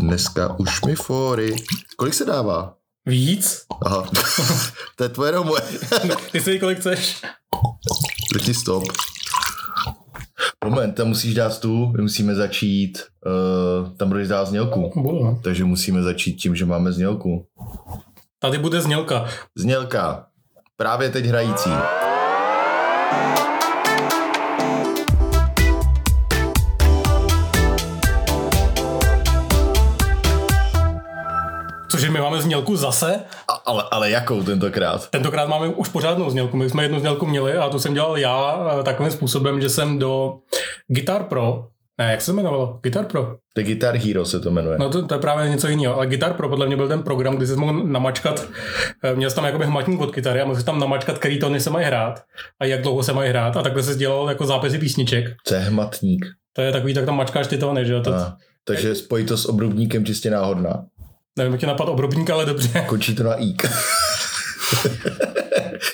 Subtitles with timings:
[0.00, 1.56] Dneska už mi fóry.
[1.96, 2.74] Kolik se dává?
[3.06, 3.62] Víc?
[3.86, 4.06] Aha.
[4.96, 5.62] to je tvoje nebo moje?
[6.32, 7.22] Ty si kolik chceš?
[8.34, 8.84] Řekni stop.
[10.64, 14.92] Moment, tam musíš dát tu, my musíme začít, uh, tam budeš dát znělku.
[14.96, 15.40] Budu, no.
[15.44, 17.46] Takže musíme začít tím, že máme znělku.
[18.38, 19.28] Tady bude znělka.
[19.56, 20.26] Znělka.
[20.76, 21.70] Právě teď hrající.
[21.70, 23.49] Cože my
[32.40, 33.20] máme znělku zase?
[33.48, 35.10] A, ale, ale jakou tentokrát?
[35.10, 36.56] Tentokrát máme už pořádnou znělku.
[36.56, 39.98] My jsme jednu znělku měli a tu jsem dělal já eh, takovým způsobem, že jsem
[39.98, 40.38] do
[40.88, 41.66] Guitar Pro,
[41.98, 42.78] ne, jak se to jmenovalo?
[42.82, 43.36] Guitar Pro.
[43.56, 44.78] The Guitar Hero se to jmenuje.
[44.78, 45.96] No to, to je právě něco jiného.
[45.96, 48.48] Ale Guitar Pro podle mě byl ten program, kdy jsi mohl namačkat,
[49.04, 51.60] eh, měl jsi tam jakoby hmatník od kytary a mohl jsi tam namačkat, který tóny
[51.60, 52.22] se mají hrát
[52.60, 55.24] a jak dlouho se mají hrát a takhle se dělal jako zápisy písniček.
[55.44, 56.26] Co je hmatník?
[56.52, 58.00] To je takový, tak tam mačkáš ty tóny, že jo?
[58.00, 60.84] To, A, takže spojit to s obrubníkem čistě náhodná.
[61.40, 62.84] Nevím, jak tě napad obrubník, ale dobře.
[62.86, 63.62] Končí to na ík.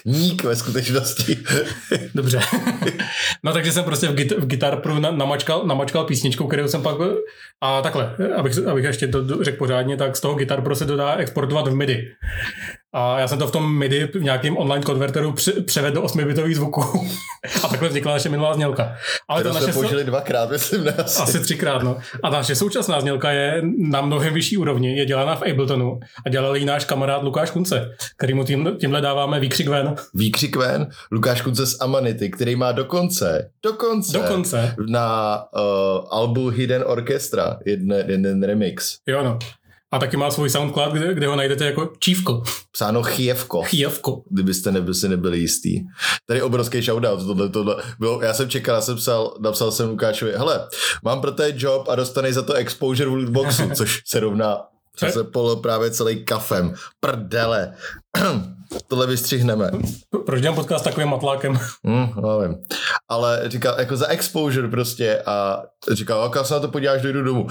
[0.05, 1.39] Ník ve skutečnosti.
[2.15, 2.41] Dobře.
[3.43, 6.83] no takže jsem prostě v, git, v Guitar Pro na, namačkal, namačkal písničku, kterou jsem
[6.83, 6.97] pak...
[7.61, 10.97] A takhle, abych, abych ještě to řekl pořádně, tak z toho Guitar Pro se to
[10.97, 12.15] dá exportovat v MIDI.
[12.97, 15.35] A já jsem to v tom MIDI v nějakém online konverteru
[15.67, 16.83] převedl do 8-bitových zvuků.
[17.65, 18.97] a takhle vznikla naše minulá znělka.
[19.29, 21.23] Ale to jsme naše použili dvakrát, myslím, ne asi.
[21.23, 21.97] asi třikrát, no.
[22.23, 26.29] A ta naše současná znělka je na mnohem vyšší úrovni, je dělána v Abletonu a
[26.29, 29.95] dělal ji náš kamarád Lukáš Kunce, kterýmu tím, tímhle dáváme výkřik ven.
[30.15, 34.75] Výkřik ven, Lukáš Kunce z Amanity, který má dokonce, dokonce, Dokonce.
[34.91, 35.61] na uh,
[36.11, 38.99] albu Hidden Orchestra jeden, jeden remix.
[39.07, 39.39] Jo, no.
[39.93, 42.43] A taky má svůj SoundCloud, kde, kde ho najdete jako čívko,
[42.73, 44.23] Psáno Chievko, chijevko.
[44.31, 45.81] kdybyste nebyli, si nebyli jistý.
[46.27, 47.77] Tady obrovský shoutout, tohle, tohle.
[47.99, 50.69] Bylo, já jsem čekal, já jsem psal, napsal jsem Lukášovi, hele,
[51.05, 54.59] mám pro ten job a dostaneš za to exposure v lootboxu, což se rovná
[54.97, 56.75] co se polo právě celý kafem.
[57.01, 57.75] Prdele.
[58.89, 59.71] Tohle vystřihneme.
[60.27, 61.59] Proč dělám podcast s takovým matlákem?
[61.85, 62.57] Hmm, nevím.
[63.09, 65.63] Ale říkal, jako za exposure prostě a
[65.93, 67.47] říkal, jak se na to podíváš, dojdu domů.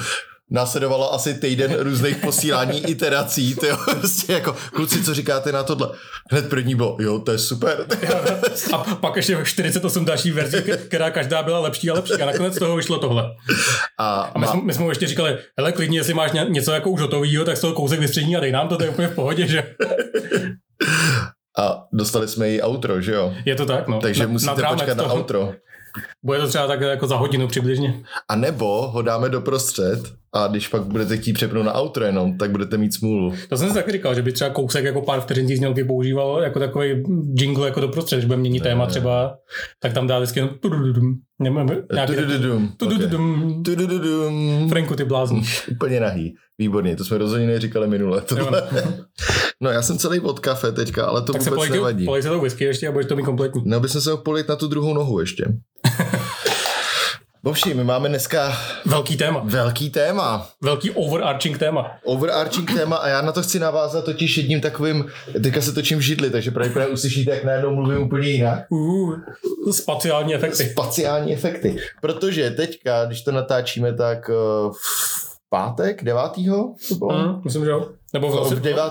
[0.52, 5.90] Následovalo asi týden různých posílání iterací, tyjo, prostě jako, kluci, co říkáte na tohle?
[6.32, 7.86] Hned první bylo, jo, to je super.
[8.74, 10.58] A pak ještě 48 další verzí,
[10.88, 12.14] která každá byla lepší a lepší.
[12.14, 13.24] A nakonec z toho vyšlo tohle.
[14.00, 16.72] A, A my, jsme, my jsme mu ještě říkali, hele, klidně, jestli máš ně- něco
[16.72, 19.08] jako už hotovýho, tak z toho kousek vystřední a dej nám to, to je úplně
[19.08, 19.64] v pohodě, že?
[21.60, 23.34] a dostali jsme i outro, že jo?
[23.46, 24.00] Je to tak, no.
[24.00, 25.54] Takže Na- musíte počkat na outro.
[26.26, 28.04] Bude to třeba tak jako za hodinu přibližně.
[28.30, 30.00] A nebo ho dáme doprostřed
[30.34, 33.34] a když pak budete chtít přepnout na outro jenom, tak budete mít smůlu.
[33.50, 36.42] To jsem si taky říkal, že by třeba kousek jako pár vteřin těch znělky používal
[36.44, 37.04] jako takový
[37.40, 39.38] jingle jako doprostřed, když bude měnit téma třeba,
[39.80, 40.56] tak tam dá vždycky jenom.
[44.70, 45.42] Franku, ty blázni.
[45.72, 46.36] Úplně nahý.
[46.58, 48.22] Výborně, to jsme rozhodně neříkali minule.
[49.62, 52.06] No já jsem celý od kafe teďka, ale to Tak se vůbec polej, nevadí.
[52.06, 53.62] polej se to whisky ještě a budeš to mít kompletní.
[53.66, 55.46] No, by se ho polit na tu druhou nohu ještě.
[57.46, 58.54] Bovši, my máme dneska
[58.86, 59.42] Velký téma.
[59.44, 60.50] velký téma.
[60.62, 61.92] Velký overarching téma.
[62.04, 65.06] Overarching téma a já na to chci navázat totiž jedním takovým,
[65.44, 68.60] teďka se točím v židli, takže pravděpodobně uslyšíte, jak najednou mluvím úplně jinak.
[68.70, 69.20] Uh,
[69.72, 70.70] spaciální efekty.
[70.70, 71.78] Spaciální efekty.
[72.02, 74.34] Protože teďka, když to natáčíme, tak eh,
[74.72, 76.22] v pátek, 9.
[76.90, 77.12] to bylo?
[77.12, 77.90] Mm, myslím, že jo.
[78.16, 78.84] Nebo vlastně v 9.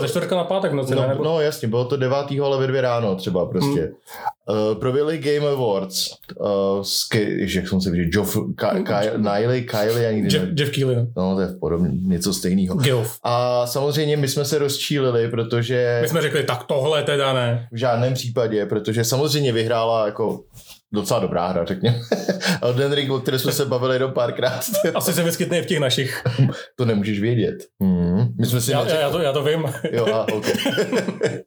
[0.00, 1.00] ze čtvrtka na pátek v noci, ne?
[1.02, 1.24] No, Nebo...
[1.24, 2.16] no jasně, bylo to 9.
[2.44, 3.80] ale ve dvě ráno třeba prostě.
[3.80, 4.58] Hmm.
[4.68, 6.08] Uh, prověli Game Awards
[6.40, 10.34] uh, s, Ke- ježiš, jak jsem se říct, Joff, Ka- Ka- Niley, Kylie, já nikdy
[10.34, 10.52] Jeff, ne...
[10.56, 10.96] Jeff Keighley.
[10.96, 11.06] no.
[11.16, 12.76] No, to je podobně, něco stejného.
[12.76, 13.18] Geoff.
[13.22, 17.68] A samozřejmě my jsme se rozčílili, protože My jsme řekli, tak tohle teda ne.
[17.72, 20.40] v žádném případě, protože samozřejmě vyhrála jako
[20.92, 22.00] docela dobrá hra, řekněme.
[22.62, 24.60] Elden Ring, o které jsme se bavili jenom párkrát,
[24.94, 26.22] Asi se vyskytne v těch našich.
[26.76, 27.54] to nemůžeš vědět.
[27.80, 28.34] Hmm.
[28.38, 29.72] My jsme si Já, já, to, já to vím.
[29.92, 30.52] Jo, a, okay.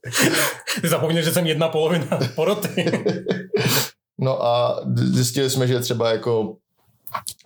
[0.81, 2.91] Ty zapomněl, že jsem jedna polovina poroty.
[4.19, 6.55] No a zjistili jsme, že třeba jako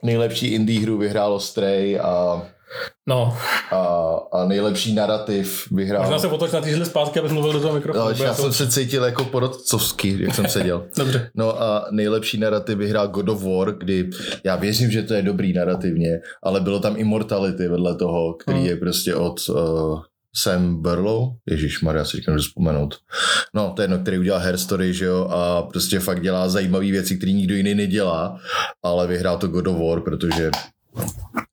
[0.03, 2.43] nejlepší indie hru vyhrálo Stray a,
[3.07, 3.37] No,
[3.71, 6.01] a, a nejlepší narrativ vyhrál.
[6.01, 8.05] možná se otoč na žily zpátky, abys mluvil do toho mikrofonu.
[8.05, 10.85] No, já to- jsem se cítil jako porodcovský, jak jsem seděl.
[10.97, 11.29] Dobře.
[11.35, 14.09] No a nejlepší narrativ vyhrál God of War, kdy
[14.43, 16.09] já věřím, že to je dobrý narrativně,
[16.43, 18.67] ale bylo tam Immortality vedle toho, který Hmm.
[18.67, 20.01] je prostě od uh,
[20.35, 22.95] Sam Burlow, Ježíš Maria, si říkám, že vzpomenout.
[23.53, 26.85] No, to je jedno, který udělal Hair Story, že jo, a prostě fakt dělá zajímavé
[26.85, 28.37] věci, které nikdo jiný nedělá,
[28.83, 30.51] ale vyhrál to God of War, protože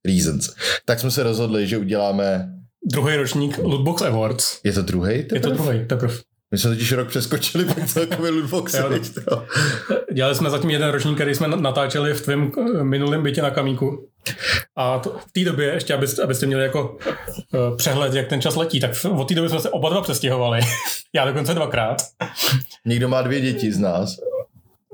[0.07, 0.51] reasons.
[0.85, 2.49] Tak jsme se rozhodli, že uděláme,
[2.85, 4.61] Druhý ročník Lootbox Awards.
[4.65, 5.25] je to druhý?
[5.33, 6.15] Je to druhý, teprve.
[6.53, 8.77] My jsme totiž rok přeskočili pak celkově lootboxy.
[9.31, 9.45] No.
[10.15, 14.09] Dělali jsme zatím jeden ročník, který jsme natáčeli v tvém eh, minulém bytě na Kamíku.
[14.77, 18.57] A to, v té době, ještě abyste, abyste měli jako uh, přehled, jak ten čas
[18.57, 20.61] letí, tak v- od té doby jsme se oba dva přestěhovali.
[21.15, 21.97] Já dokonce dvakrát.
[22.87, 24.17] Někdo má dvě děti z nás.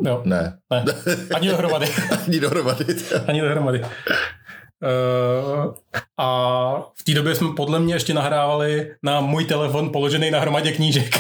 [0.04, 0.58] Jo, Ne.
[0.70, 0.84] ne,
[1.34, 1.86] ani dohromady.
[2.26, 2.84] Ani dohromady.
[3.28, 3.82] Ani dohromady.
[3.82, 5.74] Uh,
[6.18, 10.72] a v té době jsme podle mě ještě nahrávali na můj telefon položený na hromadě
[10.72, 11.14] knížek.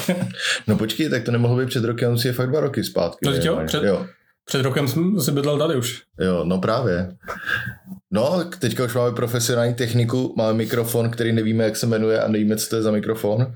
[0.66, 3.26] No počkej, tak to nemohlo být před rokem, on si je fakt dva roky zpátky.
[3.26, 4.06] No, jo, před- jo.
[4.44, 6.02] Před rokem jsem si bydlel tady už.
[6.20, 7.08] Jo, no právě.
[8.10, 12.56] No, teďka už máme profesionální techniku, máme mikrofon, který nevíme, jak se jmenuje a nevíme,
[12.56, 13.54] co to je za mikrofon.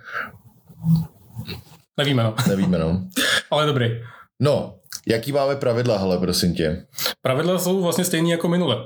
[1.96, 2.34] Nevíme, no.
[2.49, 3.08] Nevíme, no.
[3.50, 4.00] Ale dobrý.
[4.40, 4.75] No,
[5.10, 6.86] jaký máme pravidla, hele, prosím tě.
[7.22, 8.76] Pravidla jsou vlastně stejné jako minule.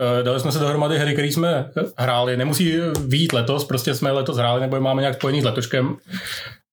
[0.00, 2.36] Eh, Dali jsme se dohromady hry, které jsme hráli.
[2.36, 2.76] Nemusí
[3.06, 5.96] výjít letos, prostě jsme letos hráli, nebo je máme nějak spojený s letoškem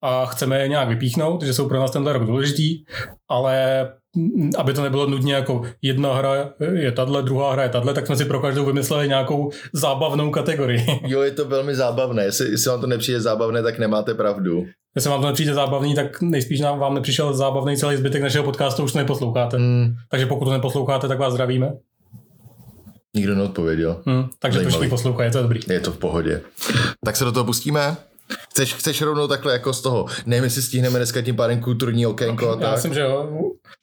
[0.04, 2.84] a chceme je nějak vypíchnout, že jsou pro nás tenhle rok důležitý,
[3.30, 3.88] ale
[4.58, 8.16] aby to nebylo nudně jako jedna hra je tahle, druhá hra je tahle, tak jsme
[8.18, 10.86] si pro každou vymysleli nějakou zábavnou kategorii.
[11.08, 12.24] Jo, je to velmi zábavné.
[12.24, 14.66] Jestli, jestli vám to nepřijde zábavné, tak nemáte pravdu.
[14.96, 18.84] Jestli vám to nepřijde zábavný, tak nejspíš nám vám nepřišel zábavný celý zbytek našeho podcastu,
[18.84, 19.58] už to neposloucháte.
[19.58, 21.72] Hmm, Takže pokud to neposloucháte, tak vás zdravíme.
[23.16, 24.02] nikdo neodpověděl.
[24.10, 24.70] Hm, takže to Zajímavý.
[24.72, 25.60] všichni poslouchají, to je dobrý.
[25.70, 26.42] Je to v pohodě.
[27.06, 27.98] Tak se do toho pustíme?
[28.52, 30.06] Chceš, chceš rovnou takhle jako z toho?
[30.26, 32.74] Nevím, jestli stihneme dneska tím pádem kulturní okénko a Já tak.
[32.76, 33.30] myslím, že jo.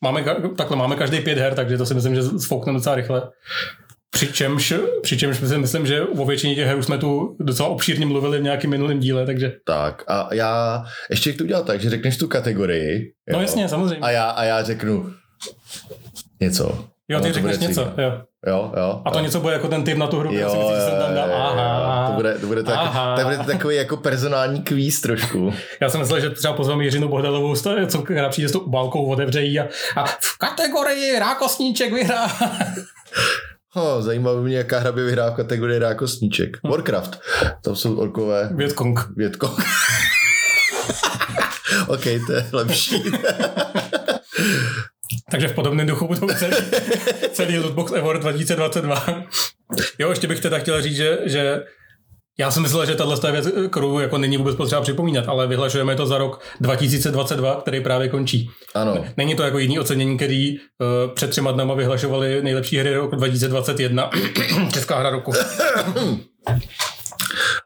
[0.04, 0.24] Máme,
[0.56, 3.22] takhle máme každý pět her, takže to si myslím, že sfoukneme docela rychle.
[4.10, 8.38] Přičemž, přičemž si myslím, že o většině těch her už jsme tu docela obšírně mluvili
[8.38, 12.28] v nějakém minulém díle, takže Tak a já ještě to udělat tak, že řekneš tu
[12.28, 13.12] kategorii.
[13.32, 13.98] no jo, jasně, samozřejmě.
[14.06, 15.12] A já, a já řeknu
[16.40, 16.84] něco.
[17.10, 18.12] Jo, ty řekneš něco, jo.
[18.46, 19.02] Jo, jo.
[19.04, 20.84] A to něco bude jako ten typ na tu hru, Jo, jo, si jo, myslíš,
[20.88, 23.16] jsem tam jo, dal, jo, aha, to bude, to bude, tak, Aha.
[23.16, 25.52] to bude takový jako personální kvíz trošku.
[25.80, 27.54] Já jsem myslel, že třeba pozveme Jiřinu Bohdalovou,
[27.88, 32.26] co která přijde s tou obálkou, otevře a, a v kategorii rákosníček vyhrá.
[33.72, 36.56] Ho, zajímavé mě, jaká hra by vyhrál v kategorii rákosníček.
[36.66, 36.70] Hm.
[36.70, 37.20] Warcraft.
[37.64, 39.00] Tam jsou orkové Větkong.
[39.16, 39.46] větko.
[41.86, 43.02] OK, to je lepší.
[45.30, 46.56] Takže v podobném duchu budou celý,
[47.32, 49.24] celý Lootbox Award 2022.
[49.98, 51.62] Jo, ještě bych teda chtěl říct, že, že
[52.40, 56.06] já jsem myslel, že tahle věc, kterou jako není vůbec potřeba připomínat, ale vyhlašujeme to
[56.06, 58.50] za rok 2022, který právě končí.
[58.74, 63.16] Ano, Není to jako jiný ocenění, který uh, před třema dnama vyhlašovali nejlepší hry roku
[63.16, 64.10] 2021.
[64.72, 65.32] Česká hra roku.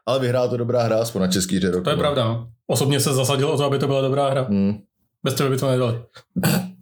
[0.05, 1.83] ale vyhrál to dobrá hra, aspoň na český hře roku.
[1.83, 2.25] To je pravda.
[2.25, 2.47] No.
[2.67, 4.41] Osobně se zasadil o to, aby to byla dobrá hra.
[4.41, 4.77] Hmm.
[5.23, 6.01] Bez toho by to nedali.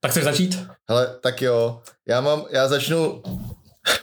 [0.00, 0.58] tak chceš začít?
[0.88, 3.22] Hele, tak jo, já mám, já začnu,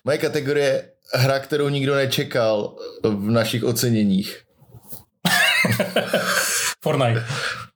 [0.03, 4.41] moje kategorie hra, kterou nikdo nečekal v našich oceněních.
[6.83, 7.25] Fortnite.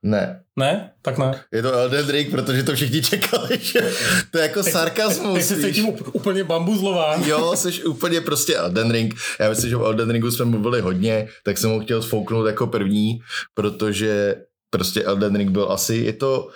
[0.03, 0.91] Ne, Ne?
[1.01, 1.43] Tak ne.
[1.51, 3.91] je to Elden Ring, protože to všichni čekali, že
[4.31, 5.33] to je jako sarkazmus.
[5.33, 7.15] Teď se cítím úplně bambuzlová.
[7.25, 9.15] Jo, jsi úplně prostě Elden Ring.
[9.39, 12.67] Já myslím, že o Elden Ringu jsme mluvili hodně, tak jsem ho chtěl sfouknout jako
[12.67, 13.19] první,
[13.53, 14.35] protože
[14.69, 16.49] prostě Elden Ring byl asi, je to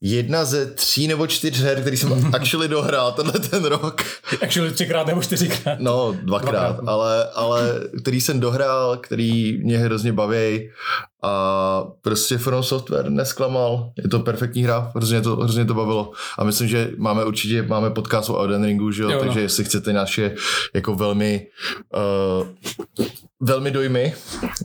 [0.00, 4.02] jedna ze tří nebo čtyř her, který jsem actually dohrál tenhle ten rok.
[4.42, 5.80] Actually třikrát nebo čtyřikrát.
[5.80, 6.88] No, dvakrát, Dvakrát.
[6.88, 10.70] ale, ale který jsem dohrál, který mě hrozně baví
[11.22, 13.92] a prostě From Software nesklamal.
[14.02, 16.12] Je to perfektní hra, hrozně to, hrozně to bavilo.
[16.38, 19.10] A myslím, že máme určitě, máme podcast o Elden Ringu, že jo?
[19.10, 19.24] Jo, no.
[19.24, 20.34] takže jestli chcete naše
[20.74, 21.46] jako velmi
[22.40, 22.46] uh,
[23.40, 24.14] velmi dojmy,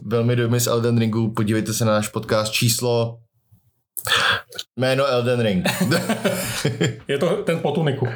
[0.04, 3.18] velmi dojmy z Elden Ringu, podívejte se na náš podcast číslo
[4.76, 5.66] jméno Elden Ring.
[7.08, 8.08] Je to ten potuniku.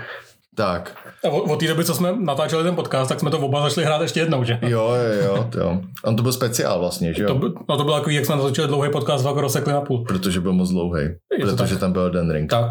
[0.54, 3.86] tak, A od, té doby, co jsme natáčeli ten podcast, tak jsme to oba začali
[3.86, 4.58] hrát ještě jednou, že?
[4.62, 5.80] jo, jo, jo, jo.
[6.04, 7.28] On to byl speciál vlastně, že jo?
[7.28, 9.80] To, by- no to bylo takový, jak jsme natočili dlouhý podcast, fakt ho rozsekli na
[9.80, 10.04] půl.
[10.04, 11.02] Protože byl moc dlouhý.
[11.40, 11.80] to Protože tak.
[11.80, 12.50] tam byl Elden Ring.
[12.50, 12.70] Tak.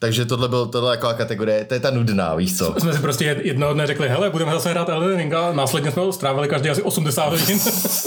[0.00, 2.74] Takže tohle byl tohle jako kategorie, to je ta nudná, víš co?
[2.78, 5.90] Jsme si prostě jed- jednoho dne řekli, hele, budeme zase hrát Elden Ring a následně
[5.90, 7.58] jsme ho strávili každý asi 80 hodin.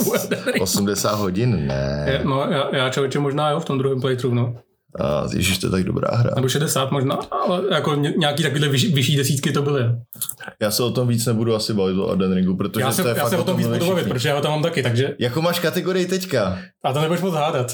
[0.06, 0.62] u Elden Ringu.
[0.62, 2.04] 80 hodin, ne.
[2.08, 4.54] Je- no, já, já člověče možná jo, v tom druhém playthrough, no.
[5.00, 6.30] A, ježiš, to je tak dobrá hra.
[6.36, 9.82] Nebo 60 možná, ale jako ně- nějaký takovýhle vyšší, vyšší desítky to byly.
[10.62, 13.08] Já se o tom víc nebudu asi bavit o Elden Ringu, protože Já se, to
[13.08, 14.82] je já fakt se o tom víc budu bavit, protože já ho tam mám taky,
[14.82, 16.58] takže Jakou máš kategorii teďka?
[16.84, 17.72] a to nebudeš moc hádat.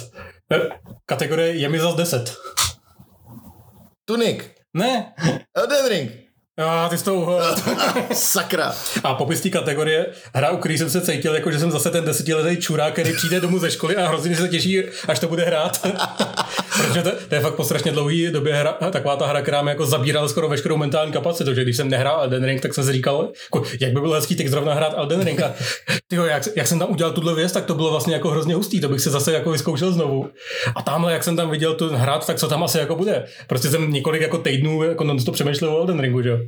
[0.52, 0.58] Eh,
[1.06, 2.36] Kategorie je mi zas 10.
[4.08, 4.50] Tunik.
[4.74, 5.12] Ne,
[5.54, 6.10] Elden Ring.
[6.58, 7.28] Já, ty s tou...
[8.12, 8.74] Sakra.
[9.04, 12.04] A popis té kategorie, hra, u který jsem se cítil, jako že jsem zase ten
[12.04, 15.86] desetiletý čurák, který přijde domů ze školy a hrozně se těší, až to bude hrát.
[16.76, 19.70] Protože to, to, je fakt po strašně dlouhé době hra, taková ta hra, která mi
[19.70, 22.92] jako zabírala skoro veškerou mentální kapacitu, že když jsem nehrál Elden Ring, tak jsem si
[22.92, 25.40] říkal, jako, jak by bylo hezký teď zrovna hrát Elden Ring.
[25.40, 25.54] A
[26.08, 28.80] tyjo, jak, jak, jsem tam udělal tuhle věc, tak to bylo vlastně jako hrozně hustý,
[28.80, 30.30] to bych se zase jako vyzkoušel znovu.
[30.76, 33.24] A tamhle, jak jsem tam viděl tu hrát, tak co tam asi jako bude.
[33.46, 36.38] Prostě jsem několik jako týdnů jako non to přemýšlel o Elden Ringu, že jo.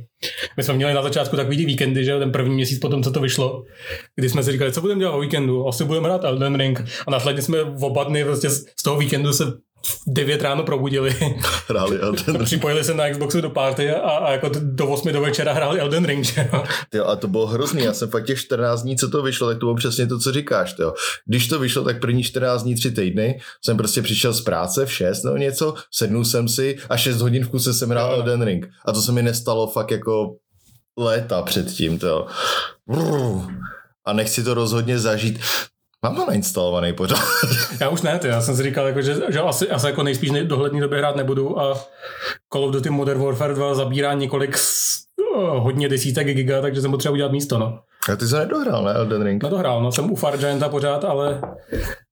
[0.57, 3.63] My jsme měli na začátku takový víkendy, že ten první měsíc potom, co to vyšlo,
[4.15, 6.81] kdy jsme si říkali, co budeme dělat o víkendu, asi budeme hrát Elden Ring.
[7.07, 9.43] A následně jsme v oba dny prostě z toho víkendu se
[10.07, 11.15] 9 ráno probudili.
[11.67, 12.43] Hráli Elden Ring.
[12.43, 16.05] Připojili se na Xboxu do party a, a jako do 8 do večera hráli Elden
[16.05, 16.25] Ring.
[16.25, 16.49] Že?
[16.93, 17.83] Jo, a to bylo hrozný.
[17.83, 20.31] Já jsem fakt těch 14 dní, co to vyšlo, tak to bylo přesně to, co
[20.31, 20.75] říkáš.
[20.79, 20.93] Jo.
[21.25, 24.93] Když to vyšlo, tak první 14 dní, 3 týdny jsem prostě přišel z práce v
[24.93, 28.69] 6 nebo něco, sednul jsem si a 6 hodin v kuse jsem hrál Elden Ring.
[28.85, 30.35] A to se mi nestalo fakt jako
[30.97, 31.99] léta předtím.
[31.99, 32.27] To.
[34.05, 35.39] A nechci to rozhodně zažít.
[36.03, 37.19] Mám to nainstalovaný pořád.
[37.81, 38.27] Já už ne, ty.
[38.27, 41.59] já jsem si říkal, jako, že, že asi, asi jako nejspíš dohlední době hrát nebudu
[41.59, 41.77] a
[42.53, 44.57] Call of Duty Modern Warfare 2 zabírá několik
[45.35, 47.79] oh, hodně desítek giga, takže jsem potřeba udělat místo, no.
[48.13, 49.43] A ty jsi nedohrál, ne, Elden Ring?
[49.43, 51.41] Nedohrál, no, jsem u Far Gianta pořád, ale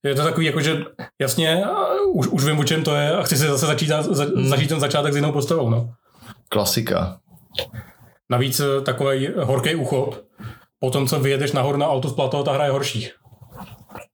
[0.04, 0.78] je to takový, jako, že
[1.22, 1.64] jasně,
[2.14, 4.48] už, už vím, o čem to je a chci si zase začít, za, hmm.
[4.48, 5.90] začít ten začátek s jinou postavou, no.
[6.50, 7.18] Klasika.
[8.30, 10.16] Navíc eh, takový horký uchop,
[10.80, 13.10] po tom, co vyjedeš nahoru na auto z plato, ta hra je horší.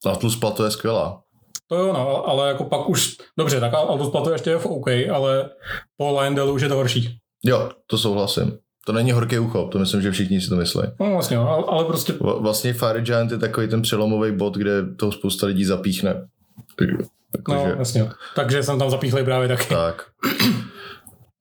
[0.09, 1.19] Atlus Plato je skvělá.
[1.67, 4.87] To jo, no, ale jako pak už, dobře, tak Atlus Plato ještě je v OK,
[5.13, 5.49] ale
[5.97, 7.17] po Lionelu už je to horší.
[7.45, 8.57] Jo, to souhlasím.
[8.85, 10.81] To není horký uchop, to myslím, že všichni si to myslí.
[10.99, 12.13] No vlastně, ale, ale prostě...
[12.19, 16.27] Vlastně Fire Giant je takový ten přelomový bod, kde to spousta lidí zapíchne.
[17.37, 17.75] Jako, no, že...
[17.75, 18.09] vlastně.
[18.35, 19.65] Takže jsem tam zapíchlej právě taky.
[19.69, 20.05] Tak.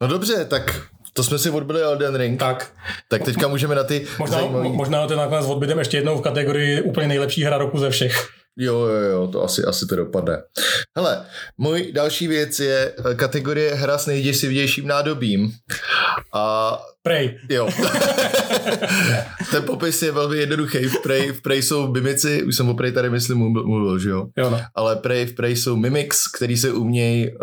[0.02, 2.40] No dobře, tak to jsme si odbyli Elden Ring.
[2.40, 2.72] Tak.
[3.08, 4.72] Tak teďka můžeme na ty Možná, zajímavý...
[4.72, 8.28] možná to nakonec odbydeme ještě jednou v kategorii úplně nejlepší hra roku ze všech.
[8.58, 10.42] Jo, jo, jo, to asi, asi to dopadne.
[10.96, 11.26] Hele,
[11.58, 15.52] můj další věc je eh, kategorie hra s nejděsivějším nádobím.
[16.34, 16.78] A...
[17.04, 17.38] Prej.
[17.50, 17.68] Jo.
[19.50, 20.78] Ten popis je velmi jednoduchý.
[20.78, 24.26] V Prej, v Prej jsou mimici, už jsem o Prej tady myslím mluvil, že jo?
[24.38, 24.60] jo no.
[24.74, 27.38] Ale Prej, v Prej jsou mimics, který se umějí uh,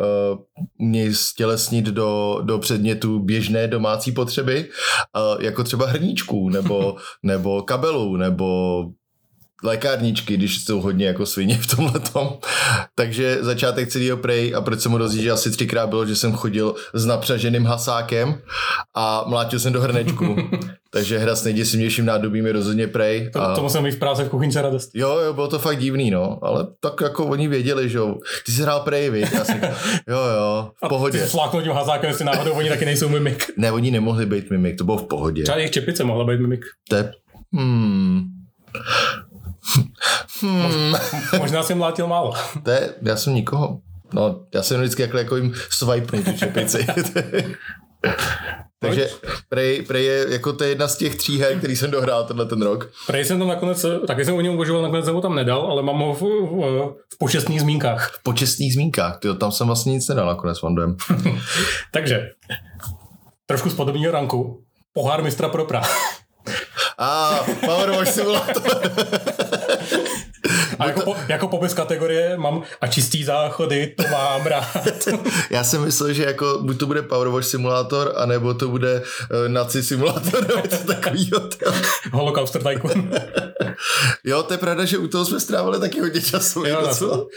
[0.79, 4.69] uměj stělesnit do, do předmětu běžné domácí potřeby,
[5.35, 8.83] uh, jako třeba hrníčků, nebo, nebo kabelů, nebo
[9.63, 12.37] lékárničky, když jsou hodně jako svině v tomhle tom.
[12.95, 16.75] Takže začátek celého prej a proč jsem mu rozjížděl asi třikrát bylo, že jsem chodil
[16.93, 18.41] s napřaženým hasákem
[18.95, 20.35] a mlátil jsem do hrnečku.
[20.91, 23.29] Takže hra s nejděsivějším nádobím je rozhodně prej.
[23.29, 23.55] To, a...
[23.55, 24.89] to musím mít v práci v kuchyňce radost.
[24.93, 28.15] Jo, jo, bylo to fakt divný, no, ale tak jako oni věděli, že jo.
[28.45, 29.31] Ty jsi hrál prej, víš?
[29.31, 29.61] Já jsem,
[30.07, 31.21] jo, jo, v pohodě.
[31.21, 33.51] A ty fláknul tím hasákem, jestli náhodou oni taky nejsou mimik.
[33.57, 35.43] Ne, oni nemohli být mimik, to bylo v pohodě.
[35.43, 36.65] Třeba jejich čepice mohla být mimik.
[36.89, 37.11] To je...
[37.53, 38.23] Hmm.
[40.41, 40.95] Hmm.
[41.37, 42.33] Možná jsem mlátil málo.
[42.63, 43.79] To je, já jsem nikoho.
[44.13, 46.87] No, já jsem vždycky jako, jako jim swipenu tu čepici.
[48.81, 49.09] Takže
[49.49, 52.45] Prey, Prey je jako to je jedna z těch tří her, který jsem dohrál tenhle
[52.45, 52.91] ten rok.
[53.07, 55.83] Prey jsem tam nakonec, taky jsem o něm uvažoval, nakonec jsem ho tam nedal, ale
[55.83, 56.25] mám ho v, v,
[57.13, 58.11] v počestných zmínkách.
[58.19, 60.95] V počestných zmínkách, tyjo, tam jsem vlastně nic nedal nakonec Vandem.
[61.91, 62.29] Takže,
[63.45, 65.81] trošku z podobného ranku, pohár mistra pro Pra.
[66.97, 68.63] A, ah, Power Wash Simulator.
[70.79, 74.87] A jako, po, jako popis kategorie mám a čistý záchody, to mám rád.
[75.49, 79.47] Já jsem myslel, že jako buď to bude Power Wash Simulator, anebo to bude uh,
[79.47, 81.49] Nazi Simulator, nebo něco takového.
[82.11, 83.11] Holocauster Tycoon.
[84.23, 86.65] jo, to je pravda, že u toho jsme strávili taky hodně času.
[86.65, 87.27] Jo, no,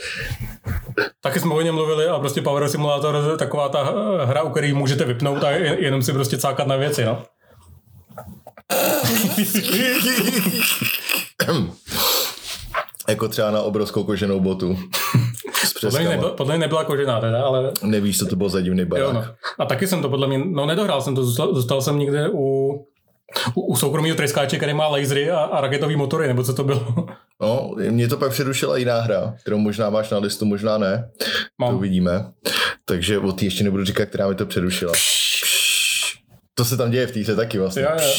[1.21, 3.83] Taky jsme o něm mluvili a prostě Power Simulator je taková ta
[4.25, 7.23] hra, u které můžete vypnout a jenom si prostě cákat na věci, no.
[13.09, 14.77] Jako třeba na obrovskou koženou botu.
[15.81, 17.71] podle, mě nebyla, podle mě nebyla kožená teda, ale...
[17.83, 19.07] Nevíš, co to bylo za divný barák.
[19.07, 19.25] Jo, no.
[19.59, 22.69] A taky jsem to podle mě, no nedohrál jsem to, zůstal, zůstal jsem někde u,
[23.55, 27.07] u, u soukromého tryskáče, který má lasery a, a raketový motory, nebo co to bylo.
[27.41, 31.09] No, mě to pak přerušila jiná hra, kterou možná máš na listu, možná ne.
[31.57, 31.71] Mám.
[31.71, 32.31] To uvidíme.
[32.85, 34.93] Takže o té ještě nebudu říkat, která mi to přerušila.
[36.53, 37.83] To se tam děje v té taky vlastně.
[37.83, 38.13] Jo, jo.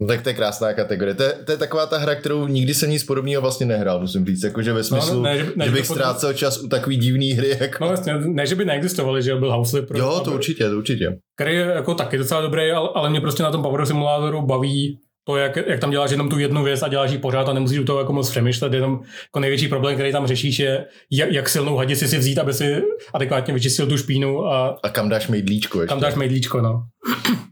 [0.00, 1.14] No tak to je krásná kategorie.
[1.14, 4.26] To je, to je taková ta hra, kterou nikdy jsem nic podobného vlastně nehrál, musím
[4.26, 4.42] říct.
[4.42, 7.56] Jakože ve smyslu, no, ne, že, ne, že bych ztrácel čas u takový divný hry.
[7.60, 7.84] Jako...
[7.84, 9.98] No vlastně, ne, že by neexistovaly, že byl House pro.
[9.98, 11.16] Jo, to určitě, to určitě.
[11.36, 14.98] Který je jako taky docela dobrý, ale, ale mě prostě na tom Power Simulatoru baví
[15.26, 17.78] to, jak, jak tam děláš jenom tu jednu věc a děláš ji pořád a nemusíš
[17.78, 21.48] u toho jako moc přemýšlet, jenom jako největší problém, který tam řešíš, je, jak, jak
[21.48, 22.82] silnou hadici si vzít, aby si
[23.14, 24.46] adekvátně vyčistil tu špínu.
[24.46, 25.88] A, a kam dáš mejdlíčko ještě.
[25.88, 26.82] Kam dáš mejdlíčko, no.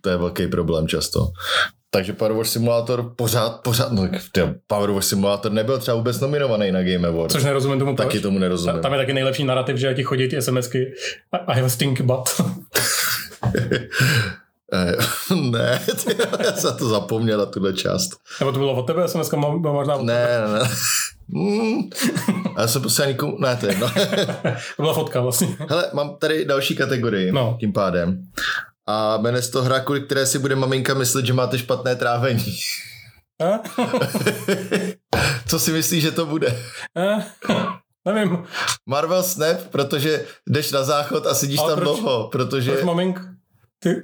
[0.00, 1.26] To je velký problém často.
[1.90, 4.09] Takže Power Wash Simulator pořád, pořád, no
[4.66, 7.33] Power Wash Simulator nebyl třeba vůbec nominovaný na Game Awards.
[7.33, 8.23] Což nerozumím tomu Taky proč.
[8.23, 8.83] tomu nerozumím.
[8.83, 10.92] Tam je taky nejlepší narrativ, že ti chodí ty SMSky
[11.47, 12.28] I have a stink butt.
[15.50, 18.11] Ne, ty, já jsem to zapomněl na tuhle část.
[18.40, 20.68] Nebo to bylo od tebe, SMS bylo možná od Ne, ne, ne.
[21.28, 21.78] Mm.
[22.57, 23.90] A já jsem prostě nikomu, ne, to je jedno.
[24.76, 25.57] To byla fotka vlastně.
[25.68, 27.57] Hele, mám tady další kategorii, no.
[27.61, 28.23] tím pádem.
[28.88, 32.57] A jmenuje se to hra, kvůli které si bude maminka myslet, že máte špatné trávení.
[35.47, 36.62] Co si myslíš, že to bude?
[38.04, 38.45] Nevím,
[38.87, 43.21] Marvel Snap, protože jdeš na záchod a sedíš Ale tam proč- dlouho, protože proč mamink?
[43.82, 44.02] Ty,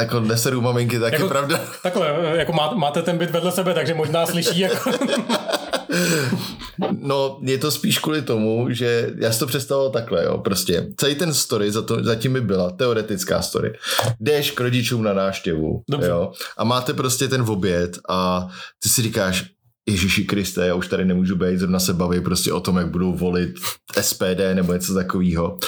[0.00, 1.28] jako neseru maminky, taky Jako- jako...
[1.34, 1.60] pravda.
[1.82, 4.90] takhle, jako má, máte ten byt vedle sebe, takže možná slyší jako...
[7.00, 10.86] No, je to spíš kvůli tomu, že já si to představoval takhle, jo, prostě.
[10.96, 13.72] Celý ten story za to, zatím by byla teoretická story.
[14.20, 16.08] Jdeš k rodičům na náštěvu, Dobře.
[16.08, 18.48] jo, a máte prostě ten oběd a
[18.82, 19.44] ty si říkáš,
[19.88, 23.12] Ježíši Kriste, já už tady nemůžu být, zrovna se baví prostě o tom, jak budou
[23.12, 23.54] volit
[24.00, 25.58] SPD nebo něco takového.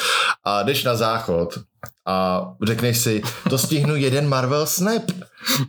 [0.44, 1.59] A jdeš na záchod
[2.06, 5.02] a řekneš si, to stihnu jeden Marvel Snap.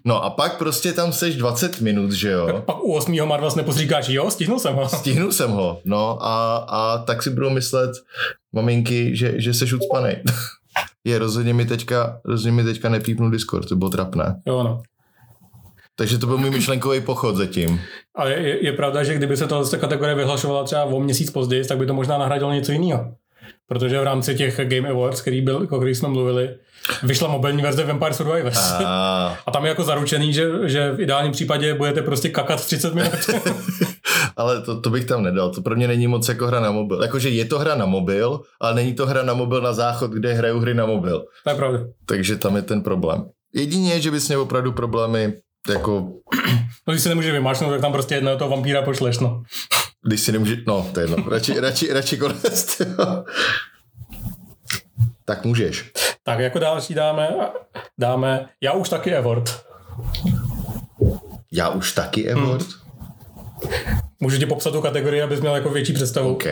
[0.06, 2.64] No a pak prostě tam seš 20 minut, že jo?
[2.66, 3.28] Pak u 8.
[3.28, 4.90] Marvel Snapu říkáš, jo, stihnul jsem ho.
[4.90, 7.92] Stihnul jsem ho, no a, a tak si budou myslet
[8.54, 10.24] maminky, že, že seš ucpanej.
[11.06, 14.42] Je, rozhodně mi teďka, rozhodně mi teďka nepípnul Discord, to bylo trapné.
[14.46, 14.82] Jo, no.
[15.96, 17.82] Takže to byl můj myšlenkový pochod zatím.
[18.16, 21.32] Ale je, je pravda, že kdyby se to z té kategorie vyhlašovala třeba o měsíc
[21.32, 23.16] později, tak by to možná nahradilo něco jiného.
[23.68, 26.50] Protože v rámci těch Game Awards, který byl, o kterých jsme mluvili,
[27.04, 28.72] vyšla mobilní verze Vampire Survivors.
[28.72, 32.66] A, A, a tam je jako zaručený, že, že v ideálním případě budete prostě kakat
[32.66, 33.12] 30 minut.
[34.38, 37.02] ale to, to bych tam nedal, to pro mě není moc jako hra na mobil.
[37.02, 40.34] Jakože je to hra na mobil, ale není to hra na mobil na záchod, kde
[40.34, 41.26] hraju hry na mobil.
[41.44, 41.80] to je pravda.
[42.06, 43.26] Takže tam je ten problém.
[43.54, 45.34] Jedině, že bys měl opravdu problémy,
[45.70, 46.08] jako
[46.88, 49.44] No, když si nemůže vymášnout, tak tam prostě jednoho toho vampíra pošleš, no.
[50.06, 52.82] když si nemůže, no to je jedno, radši, radši, radši konec.
[55.26, 55.92] tak můžeš.
[56.24, 57.30] Tak jako další dáme,
[57.98, 59.66] dáme, já už taky Award.
[61.52, 62.62] Já už taky award?
[62.62, 64.00] Hmm.
[64.20, 66.34] Můžu ti popsat tu kategorii, abys měl jako větší představu.
[66.34, 66.44] OK.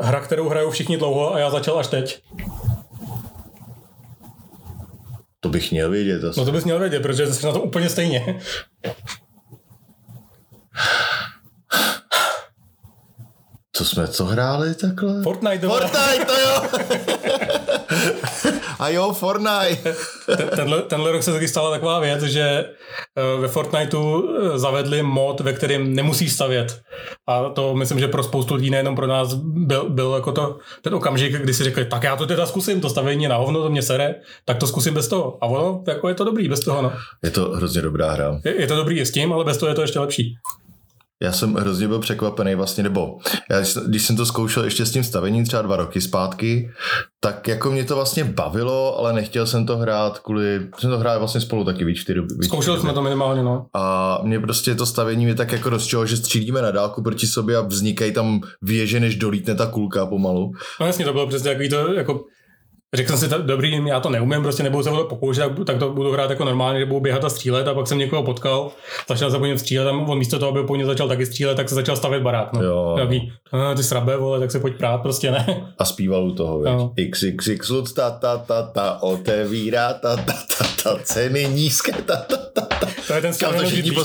[0.00, 2.22] Hra, kterou hrajou všichni dlouho a já začal až teď.
[5.40, 6.24] To bych měl vědět.
[6.24, 6.40] Asi.
[6.40, 8.40] No to bys měl vědět, protože jsi na to úplně stejně.
[13.76, 15.22] Co jsme co hráli takhle?
[15.22, 15.66] Fortnite.
[15.68, 16.62] Fortnite, to jo!
[18.78, 19.94] A jo, Fortnite.
[20.36, 25.02] Ten- tenhle, tenhle rok se taky stala taková věc, že eh, ve Fortniteu eh, zavedli
[25.02, 26.80] mod, ve kterém nemusíš stavět.
[27.26, 30.94] A to myslím, že pro spoustu lidí, nejenom pro nás, byl, byl jako to, ten
[30.94, 33.70] okamžik, kdy si řekli, tak já to teda zkusím, to stavění je na hovno, to
[33.70, 35.38] mě sere, tak to zkusím bez toho.
[35.40, 36.92] A ono, jako je to dobrý bez toho, no.
[37.22, 38.40] Je to hrozně dobrá hra.
[38.44, 40.36] Je, je to dobrý i s tím, ale bez toho je to ještě lepší.
[41.22, 43.18] Já jsem hrozně byl překvapený vlastně, nebo
[43.50, 46.70] já, když- jsem to zkoušel ještě s tím stavením třeba dva roky zpátky,
[47.20, 51.18] tak jako mě to vlastně bavilo, ale nechtěl jsem to hrát kvůli, jsem to hrál
[51.18, 52.20] vlastně spolu taky víc čtyři.
[52.42, 53.66] Zkoušeli jsme to minimálně, no.
[53.74, 57.56] A mě prostě to stavění mě tak jako rozčilo, že střílíme na dálku proti sobě
[57.56, 60.52] a vznikají tam věže, než dolítne ta kulka pomalu.
[60.80, 62.20] No jasně, to bylo přesně takový to, jako
[62.94, 65.66] Řekl jsem si, ta- dobrý, já to neumím, prostě nebudu se o to pokoušet, tak,
[65.66, 68.22] tak to budu hrát jako normálně, že budu běhat a střílet a pak jsem někoho
[68.22, 68.70] potkal,
[69.08, 71.54] začal se po něm střílet a on místo toho, aby po něm začal taky střílet,
[71.54, 72.52] tak se začal stavět barák.
[72.52, 72.62] No.
[72.62, 72.94] Jo.
[72.98, 75.72] Takový, "Ah, ty srabe, vole, tak se pojď prát, prostě ne.
[75.78, 76.72] A zpíval u toho, veď.
[76.72, 76.90] Jo.
[77.10, 82.60] XXX ta, ta, ta, ta, otevírá, ta, ta, ta, ta, ceny nízké, ta, ta, ta,
[82.60, 82.86] ta.
[83.06, 83.90] To je ten Kam to všichni.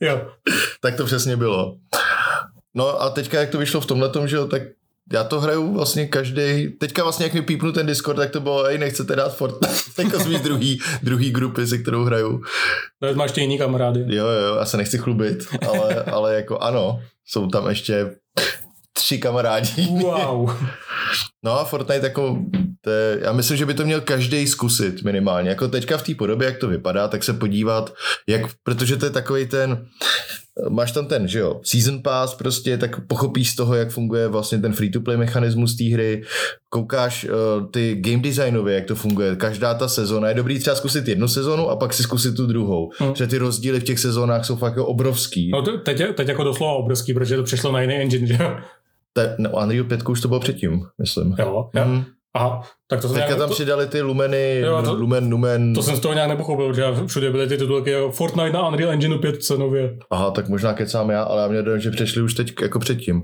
[0.00, 0.20] Jo.
[0.80, 1.76] tak to přesně bylo.
[2.74, 4.62] No a teďka, jak to vyšlo v tomhle že jo, tak
[5.12, 6.68] já to hraju vlastně každý.
[6.68, 9.74] Teďka vlastně, jak mi pípnu ten Discord, tak to bylo, hej, nechcete dát Fortnite.
[9.96, 12.42] Teďka z mý druhý, druhý grupy, se kterou hraju.
[13.00, 14.04] To máš ještě jiný kamarády.
[14.08, 18.10] Jo, jo, já se nechci chlubit, ale, ale jako ano, jsou tam ještě
[18.92, 19.86] tři kamarádi.
[19.86, 20.50] Wow.
[21.44, 22.38] No a Fortnite jako,
[22.80, 25.48] to je, já myslím, že by to měl každý zkusit minimálně.
[25.48, 27.94] Jako teďka v té podobě, jak to vypadá, tak se podívat,
[28.26, 29.86] jak, protože to je takový ten,
[30.68, 34.58] máš tam ten, že jo, season pass prostě, tak pochopíš z toho, jak funguje vlastně
[34.58, 36.22] ten free-to-play mechanismus té hry,
[36.68, 41.08] koukáš uh, ty game designově, jak to funguje, každá ta sezóna, je dobrý třeba zkusit
[41.08, 43.06] jednu sezonu a pak si zkusit tu druhou, Hmm.
[43.06, 43.16] hmm.
[43.16, 45.50] že ty rozdíly v těch sezónách jsou fakt obrovský.
[45.50, 48.56] No to, teď, teď jako doslova obrovský, protože to přešlo na jiný engine, že jo?
[49.12, 51.34] Te, no, Unreal 5 už to bylo předtím, myslím.
[51.38, 51.84] Jo, jo.
[51.84, 52.04] Hmm.
[52.34, 55.74] Aha, tak to jsem Teďka nějak, tam to, přidali ty lumeny, Jo, to- lumen, lumen.
[55.74, 58.92] to jsem z toho nějak nepochopil, protože všude byly ty titulky jako Fortnite na Unreal
[58.92, 59.96] Engine 5 cenově.
[60.10, 63.22] Aha, tak možná kecám já, ale já mě dojem, že přešli už teď jako předtím.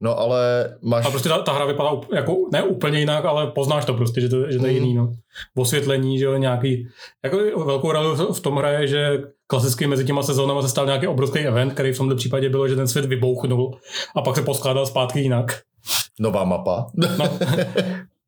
[0.00, 1.06] No ale máš...
[1.06, 4.20] A prostě ta, ta hra vypadá up- jako, ne úplně jinak, ale poznáš to prostě,
[4.20, 4.82] že to, že to je Hmm.
[4.82, 5.12] jiný, no.
[5.56, 6.88] Osvětlení, že jo, nějaký,
[7.24, 11.38] jako velkou roli v tom hraje, že klasicky mezi těma sezónama se stal nějaký obrovský
[11.38, 13.78] event, který v tomto případě bylo, že ten svět vybouchnul
[14.16, 15.60] a pak se poskládal zpátky jinak.
[16.20, 16.86] Nová mapa.
[16.94, 17.08] No,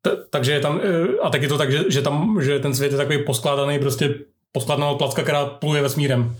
[0.01, 2.75] T- takže je tam, eh, a tak je to tak, že, že, tam, že ten
[2.75, 4.15] svět je takový poskládaný prostě
[4.51, 6.35] poskladná placka, která pluje vesmírem.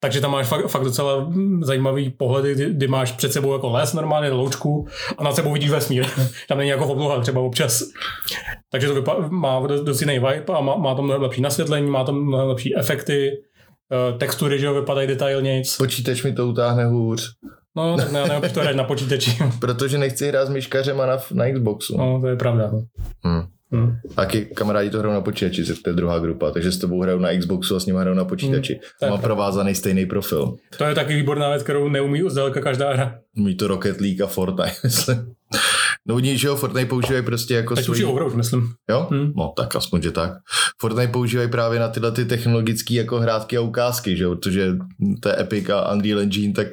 [0.00, 3.92] Takže tam máš fakt, fakt docela zajímavý pohledy, kdy, kdy máš před sebou jako les
[3.92, 4.88] normálně, loučku
[5.18, 6.06] a nad sebou vidíš vesmír.
[6.48, 7.82] tam není jako obloha třeba občas.
[8.70, 12.04] Takže to vypa- má dost jiný vibe a má, má to mnohem lepší nasvětlení, má
[12.04, 13.30] to mnohem lepší efekty,
[13.92, 15.76] eh, textury, že jo, vypadají detailnějc.
[15.76, 17.30] Počítač mi to utáhne hůř.
[17.76, 19.38] No, tak ne, ne, to hrát na počítači.
[19.60, 21.98] Protože nechci hrát s myškařema na, na Xboxu.
[21.98, 22.70] No, to je pravda.
[23.24, 23.42] Hmm.
[23.74, 23.98] Hmm.
[24.14, 27.34] Taky kamarádi to hrajou na počítači, to je druhá grupa, takže s tebou hrajou na
[27.38, 28.80] Xboxu a s nimi hrajou na počítači.
[29.02, 30.56] Hmm, Má provázaný stejný profil.
[30.78, 33.18] To je taky výborná věc, kterou neumí zdaleka každá hra.
[33.36, 35.34] Mí to Rocket League a Fortnite, myslím.
[36.06, 38.04] No oni, že jo, Fortnite používají prostě jako Teď svojí...
[38.04, 38.72] už myslím.
[38.90, 39.06] Jo?
[39.10, 39.32] Hmm.
[39.36, 40.32] No tak aspoň, že tak.
[40.80, 44.72] Fortnite používají právě na tyhle ty technologické jako hrátky a ukázky, že jo, protože
[45.20, 46.68] to je Epic a Unreal Engine, tak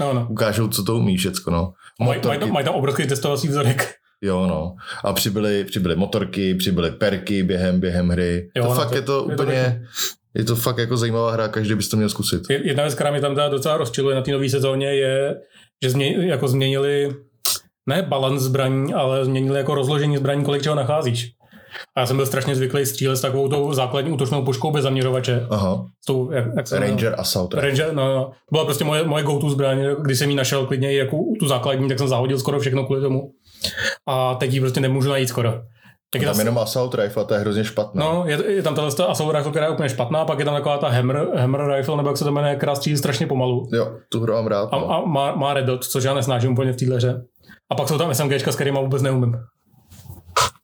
[0.00, 0.26] no, no.
[0.30, 1.72] ukážou, co to umí všecko, no.
[2.00, 3.94] Mají maj, maj tam obrovský testovací vzorek.
[4.22, 4.74] Jo, no.
[5.04, 8.48] A přibyly, přibyly motorky, přibyly perky během, během hry.
[8.56, 9.82] Jo, to no, fakt to, je to je úplně...
[10.32, 12.42] To je to fakt jako zajímavá hra, každý bys to měl zkusit.
[12.50, 15.34] Jedna věc, která mi tam teda docela rozčiluje na té nové sezóně, je,
[15.82, 17.14] že změ, jako změnili
[17.88, 21.32] ne balans zbraní, ale změnili jako rozložení zbraní, kolik čeho nacházíš.
[21.96, 25.46] A já jsem byl strašně zvyklý střílet s takovou tou základní útočnou puškou bez zaměřovače.
[25.50, 25.86] Aha.
[26.02, 27.54] S tou, jak, jak Ranger no, Assault.
[27.54, 28.30] Ranger, no, no.
[28.52, 31.98] Byla prostě moje, moje go-to zbraň, když jsem ji našel klidně jako tu základní, tak
[31.98, 33.30] jsem zahodil skoro všechno kvůli tomu.
[34.06, 35.62] A teď ji prostě nemůžu najít skoro.
[36.12, 38.04] Tak je tam jenom Assault Rifle, to je hrozně špatná.
[38.04, 40.78] No, je, je tam tato Assault Rifle, která je úplně špatná, pak je tam taková
[40.78, 43.68] ta Hammer, Hammer Rifle, nebo jak se to jmenuje, která střílí strašně pomalu.
[43.72, 44.72] Jo, tu hru mám rád.
[44.72, 44.90] No.
[44.90, 47.22] A, a má, má Red Dot, což já nesnáším úplně v téhle hře.
[47.70, 49.34] A pak jsou tam SMGčka, s kterými vůbec neumím.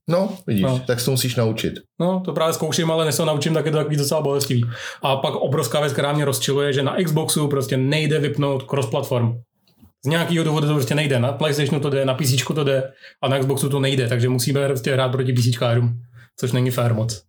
[0.09, 0.81] No, vidíš, no.
[0.87, 1.75] tak se to musíš naučit.
[2.01, 4.65] No, to právě zkouším, ale než se naučím, tak je to takový docela bolestivý.
[5.03, 9.33] A pak obrovská věc, která mě rozčiluje, že na Xboxu prostě nejde vypnout cross-platform.
[10.05, 11.21] Z nějakého důvodu to prostě nejde.
[11.21, 14.67] Na PlayStationu to jde, na PC to jde a na Xboxu to nejde, takže musíme
[14.67, 15.59] prostě hrát proti PC
[16.41, 17.23] což není fair moc.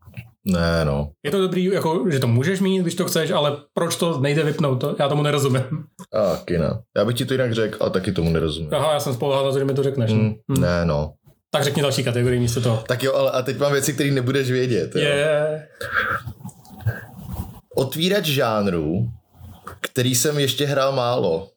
[0.46, 1.12] Ne, no.
[1.24, 4.44] Je to dobrý, jako, že to můžeš mít, když to chceš, ale proč to nejde
[4.44, 5.64] vypnout, to, já tomu nerozumím.
[6.14, 6.82] A, kina.
[6.98, 8.74] Já bych ti to jinak řekl, ale taky tomu nerozumím.
[8.74, 10.12] Aha, já jsem spolehal na to, že mi to řekneš.
[10.12, 10.62] Mm, hmm.
[10.62, 11.14] Ne, no.
[11.52, 12.84] Tak řekni další kategorii místo toho.
[12.88, 14.96] Tak jo, ale a teď mám věci, které nebudeš vědět.
[14.96, 15.02] Je.
[15.02, 15.62] Yeah.
[17.76, 19.10] Otvírač žánrů,
[19.80, 21.50] který jsem ještě hrál málo.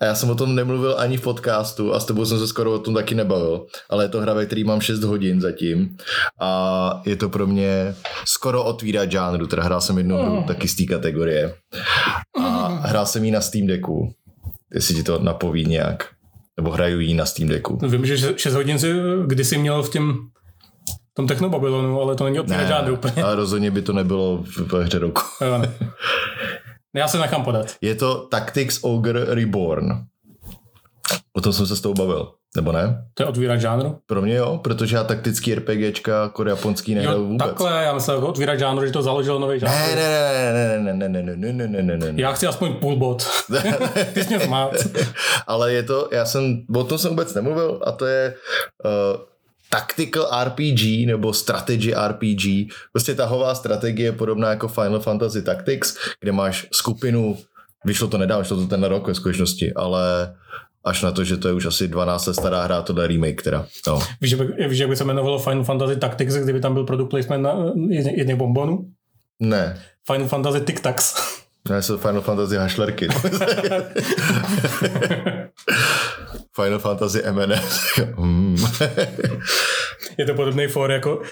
[0.00, 2.72] A já jsem o tom nemluvil ani v podcastu a s tebou jsem se skoro
[2.72, 3.66] o tom taky nebavil.
[3.90, 5.96] Ale je to hra, ve který mám 6 hodin zatím.
[6.40, 9.46] A je to pro mě skoro otvírat žánru.
[9.46, 11.54] Teda hrál jsem jednu hru taky z té kategorie.
[12.40, 14.14] A hrál jsem ji na Steam Decku.
[14.74, 16.08] Jestli ti to napoví nějak.
[16.56, 17.78] Nebo hraju ji na Steam Decku.
[17.88, 18.92] Vím, že 6 hodin si
[19.26, 20.16] kdysi měl v těm
[21.16, 23.22] tom Technobabylonu, ale to není otvírat žádný úplně.
[23.22, 25.22] ale rozhodně by to nebylo v hře roku.
[26.96, 27.74] Já se nechám podat.
[27.80, 29.88] Je to Tactics Ogre Reborn.
[31.32, 33.04] O tom jsem se s tou bavil, nebo ne?
[33.14, 33.98] To je otvírat žánru?
[34.06, 37.48] Pro mě jo, protože já taktický RPGčka jako japonský nehraju vůbec.
[37.48, 39.72] Takhle, já myslím jako otvírat žánru, že to založil nový žánr.
[39.72, 42.22] Ne, ne, ne, ne, ne, ne, ne, ne, ne, ne, ne, ne.
[42.22, 43.26] Já chci aspoň půl bod.
[44.14, 44.72] Ty jsi mě zmát.
[45.46, 48.34] Ale je to, já jsem, o tom jsem vůbec nemluvil a to je
[48.84, 49.20] uh,
[49.70, 52.72] tactical RPG nebo strategy RPG.
[52.92, 57.38] Prostě tahová strategie podobná jako Final Fantasy Tactics, kde máš skupinu,
[57.84, 60.34] vyšlo to nedávno, vyšlo to ten rok ve skutečnosti, ale
[60.84, 63.42] až na to, že to je už asi 12 let stará hra, to je remake
[63.42, 63.66] teda.
[63.86, 64.00] No.
[64.20, 64.34] Víš,
[64.68, 67.54] víš, jak by se jmenovalo Final Fantasy Tactics, kdyby tam byl product placement na
[68.14, 68.86] jedných bombonů?
[69.40, 69.80] Ne.
[70.12, 71.14] Final Fantasy Tic Tacs.
[71.68, 73.08] Ne, jsou Final Fantasy hašlerky.
[76.54, 77.80] Final Fantasy MNS.
[78.16, 78.56] Hmm.
[80.18, 81.22] je to podobný for, jako,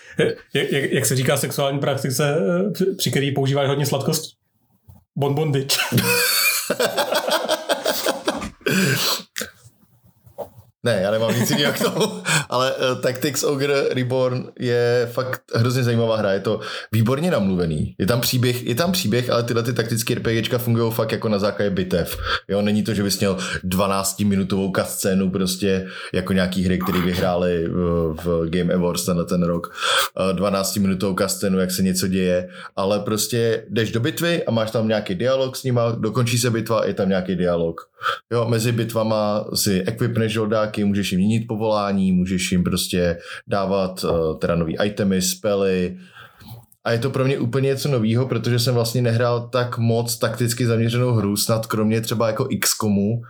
[0.54, 2.36] jak, jak, se říká sexuální praktice,
[2.96, 4.24] při který používáš hodně sladkost?
[5.16, 5.78] Bonbondič.
[10.84, 15.82] Ne, já nemám nic jiného k tomu, ale uh, Tactics Ogre Reborn je fakt hrozně
[15.82, 16.60] zajímavá hra, je to
[16.92, 21.12] výborně namluvený, je tam příběh, je tam příběh, ale tyhle ty taktické RPGčka fungují fakt
[21.12, 22.18] jako na základě bitev,
[22.48, 27.68] jo, není to, že bys měl 12 minutovou scénu prostě jako nějaký hry, které vyhrály
[27.68, 29.74] v, v Game Awards na ten rok,
[30.32, 34.88] 12 minutovou scénu, jak se něco děje, ale prostě jdeš do bitvy a máš tam
[34.88, 37.93] nějaký dialog s nima, dokončí se bitva, je tam nějaký dialog.
[38.32, 44.38] Jo, mezi bitvama si equipneš žoldáky, můžeš jim měnit povolání, můžeš jim prostě dávat uh,
[44.38, 45.96] teda nový itemy, spely,
[46.84, 50.66] a je to pro mě úplně něco novýho, protože jsem vlastně nehrál tak moc takticky
[50.66, 53.22] zaměřenou hru, snad kromě třeba jako XCOMu,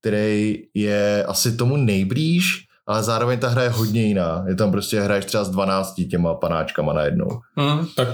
[0.00, 4.44] který je asi tomu nejblíž, ale zároveň ta hra je hodně jiná.
[4.48, 7.40] Je tam prostě hraješ třeba s 12 těma panáčkama najednou.
[7.56, 8.08] Mm, tak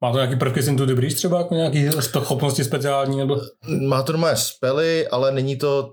[0.00, 3.16] má to nějaký prvky z Into the Breach třeba, jako nějaký schopnosti speciální?
[3.16, 3.40] Nebo?
[3.86, 5.90] Má to normálně spely, ale není to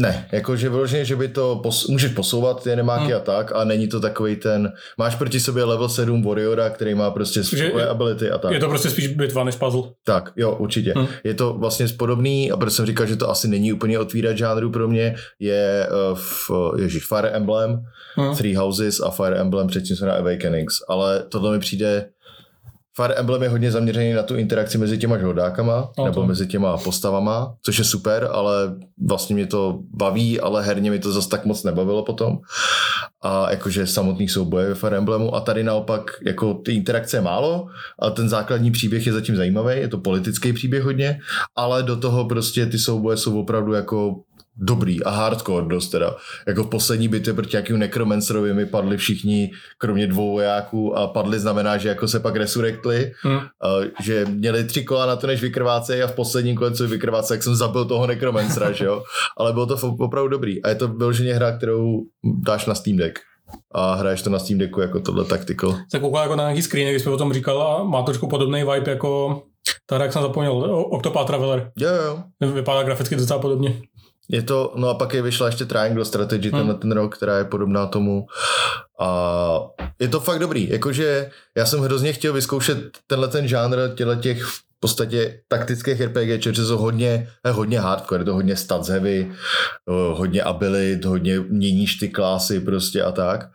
[0.00, 3.16] Ne, jakože vyloženě, že by to pos, můžeš posouvat ty nemáky hmm.
[3.16, 7.10] a tak, a není to takový ten, máš proti sobě level 7 Warriora, který má
[7.10, 8.52] prostě svoje ability a tak.
[8.52, 9.82] Je to prostě spíš bitva než puzzle.
[10.04, 10.92] Tak, jo, určitě.
[10.96, 11.06] Hmm.
[11.24, 14.70] Je to vlastně podobný, a proto jsem říkal, že to asi není úplně otvírat žánru
[14.70, 17.82] pro mě, je uh, v, ježiš, Fire Emblem,
[18.16, 18.36] hmm.
[18.36, 22.06] Three Houses a Fire Emblem předtím se na Awakenings, ale tohle mi přijde
[23.00, 26.26] Fire Emblem je hodně zaměřený na tu interakci mezi těma žoldákama, no, nebo to.
[26.26, 28.54] mezi těma postavama, což je super, ale
[29.08, 32.38] vlastně mě to baví, ale herně mi to zase tak moc nebavilo potom.
[33.22, 37.66] A jakože samotný souboje ve Fire Emblemu a tady naopak jako ty interakce je málo,
[37.98, 41.20] a ten základní příběh je zatím zajímavý, je to politický příběh hodně,
[41.56, 44.14] ale do toho prostě ty souboje jsou opravdu jako
[44.60, 46.16] dobrý a hardcore dost teda.
[46.46, 51.38] Jako v poslední bitvě proti nějakým nekromancerovi mi padli všichni, kromě dvou vojáků a padli
[51.38, 53.38] znamená, že jako se pak resurrektli, hmm.
[53.38, 53.68] a,
[54.02, 57.42] že měli tři kola na to, než vykrvácejí a v posledním kole, co vykrváce, jak
[57.42, 59.02] jsem zabil toho nekromancera, že jo.
[59.36, 60.62] Ale bylo to opravdu dobrý.
[60.62, 63.18] A je to vyloženě hra, kterou dáš na Steam Deck
[63.72, 65.76] a hraješ to na Steam Decku jako tohle taktical.
[65.92, 68.64] Tak koukal jako na nějaký screen, když jsme o tom říkal a má trošku podobný
[68.64, 69.42] vibe jako
[69.86, 70.52] ta hra, jak jsem zapomněl,
[70.90, 71.70] Octopath Traveler.
[71.78, 71.90] Jo,
[72.40, 72.52] jo.
[72.52, 73.82] Vypadá graficky docela podobně.
[74.32, 76.58] Je to, no a pak je vyšla ještě Triangle Strategy hmm.
[76.58, 78.26] tenhle ten rok, která je podobná tomu.
[79.00, 79.50] A
[79.98, 84.44] je to fakt dobrý, jakože já jsem hrozně chtěl vyzkoušet tenhle ten žánr těle těch
[84.44, 89.32] v podstatě taktických RPG, že jsou hodně, hodně hardcore, je to hodně stats heavy,
[90.12, 93.50] hodně abilit, hodně měníš ty klásy prostě a tak,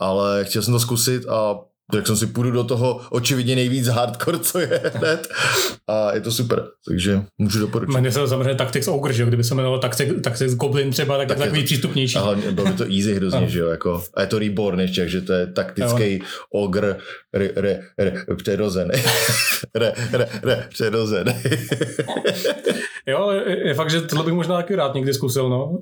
[0.00, 1.54] ale chtěl jsem to zkusit a
[1.92, 5.28] tak jsem si půjdu do toho očividně nejvíc hardcore, co je hned.
[5.88, 7.92] A je to super, takže můžu doporučit.
[7.92, 9.26] Jmenuje se to samozřejmě Tactics Ogre, že?
[9.26, 12.16] Kdyby se jmenovalo Tactics, Tactics Goblin třeba, tak, tak je takový to, přístupnější.
[12.16, 13.68] A hlavně bylo by to easy hrozně, že jo?
[13.68, 16.22] Jako, a je to Reborn ještě, že to je taktický
[16.52, 16.96] Ogre
[17.34, 19.02] re, re, re, přirozený.
[19.74, 21.34] re, re, re, přirozený.
[23.06, 25.78] jo, je, je fakt, že tohle bych možná taky rád někdy zkusil, no.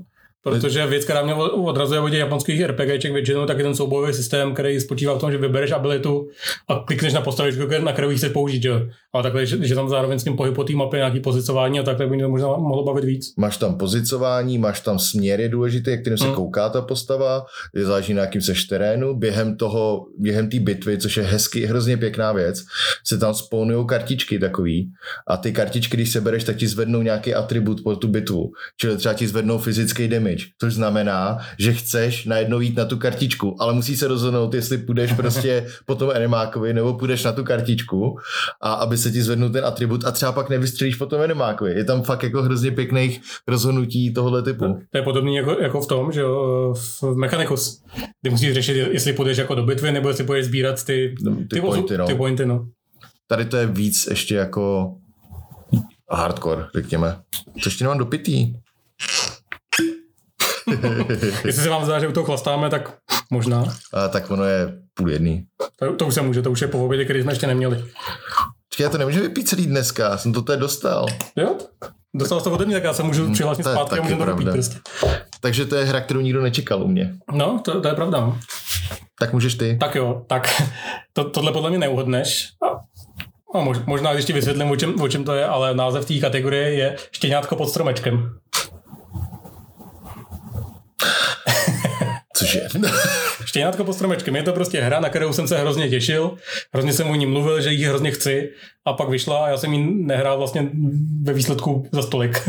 [0.46, 4.54] Protože věc, která mě odrazuje od těch japonských RPGček většinou, tak je ten soubojový systém,
[4.54, 6.28] který spočívá v tom, že vybereš abilitu
[6.68, 8.62] a klikneš na postavičku, na kterou chceš použít.
[8.62, 8.72] Že?
[9.12, 11.82] Ale takhle, že, že, tam zároveň s tím pohyb po té mapě nějaký pozicování a
[11.82, 13.34] tak, tak by mě to možná mohlo bavit víc.
[13.36, 16.34] Máš tam pozicování, máš tam směry důležité, kterým se hmm.
[16.34, 19.14] kouká ta postava, je záleží na jakým seš terénu.
[19.14, 22.64] Během toho, během té bitvy, což je hezky, hrozně pěkná věc,
[23.04, 24.92] se tam spawnují kartičky takový
[25.26, 28.52] a ty kartičky, když se bereš, tak ti zvednou nějaký atribut po tu bitvu.
[28.80, 33.56] Čili třeba ti zvednou fyzický damage, což znamená, že chceš najednou jít na tu kartičku,
[33.62, 38.16] ale musí se rozhodnout, jestli půjdeš prostě po tom animákovi nebo půjdeš na tu kartičku
[38.62, 41.74] a aby se ti zvednul ten atribut a třeba pak nevystřelíš po tom animákovi.
[41.74, 44.78] Je tam fakt jako hrozně pěkných rozhodnutí tohohle typu.
[44.90, 47.82] To je podobný jako, jako v tom, že jo, v Mechanicus,
[48.22, 51.60] kdy musíš řešit, jestli půjdeš jako do bitvy nebo jestli půjdeš sbírat ty, ty, ty,
[51.60, 52.06] pointy, no.
[52.06, 52.46] ty pointy.
[52.46, 52.66] No.
[53.26, 54.94] Tady to je víc ještě jako
[56.10, 57.16] hardcore, řekněme.
[57.62, 58.52] Co ještě nemám dopitý?
[61.44, 62.96] Jestli se vám zdá, že u toho chlastáme, tak
[63.30, 63.64] možná.
[63.92, 65.44] A, tak ono je půl jedný.
[65.78, 67.84] To, to už se může, to už je po obědě, který jsme ještě neměli.
[68.68, 71.06] Počkej, já to nemůžu vypít celý dneska, já jsem to tady dostal.
[71.36, 71.56] Jo?
[72.14, 74.26] Dostal jsi to ode mě, tak já se můžu no, přihlásit zpátky a můžu to
[74.26, 74.78] vypít prostě.
[75.40, 77.14] Takže to je hra, kterou nikdo nečekal u mě.
[77.32, 78.20] No, to, to je pravda.
[78.20, 78.38] No.
[79.20, 79.76] Tak můžeš ty.
[79.80, 80.62] Tak jo, tak
[81.12, 82.48] to, tohle podle mě neuhodneš.
[83.54, 86.74] A možná, když ti vysvětlím, o čem, o čem to je, ale název té kategorie
[86.74, 88.38] je Štěňátko pod stromečkem.
[92.36, 92.68] Cože?
[93.44, 94.36] Štěňátko pod stromečkem.
[94.36, 96.36] Je to prostě hra, na kterou jsem se hrozně těšil.
[96.72, 98.50] Hrozně jsem o ní mluvil, že ji hrozně chci.
[98.84, 100.70] A pak vyšla a já jsem ji nehrál vlastně
[101.22, 102.48] ve výsledku za stolik.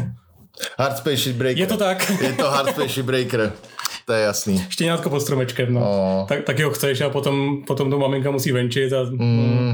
[0.80, 1.60] Hard Space Breaker.
[1.60, 2.12] Je to tak.
[2.22, 3.54] Je to Hard Space Breaker.
[4.08, 4.66] To je jasný.
[4.70, 5.82] Štěňátko pod stromečkem, no.
[5.82, 6.28] Oh.
[6.28, 9.74] Tak, tak ho chceš a potom, potom to maminka musí venčit a, mm.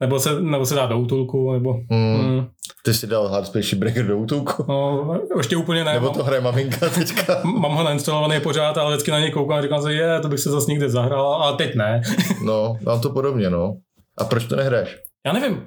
[0.00, 1.74] nebo, se, nebo se dá do útulku, nebo...
[1.90, 2.16] Mm.
[2.16, 2.46] Mm.
[2.84, 4.64] Ty jsi dal Hard Space Breaker do útulku?
[4.68, 5.92] No, ještě úplně ne.
[5.92, 7.40] Nebo to hraje maminka teďka?
[7.44, 10.40] Mám ho nainstalovaný pořád, ale vždycky na něj koukám a říkám si, je, to bych
[10.40, 12.02] se zase někde zahrál, ale teď ne.
[12.44, 13.74] no, mám to podobně, no.
[14.18, 14.96] A proč to nehraješ?
[15.26, 15.66] Já nevím.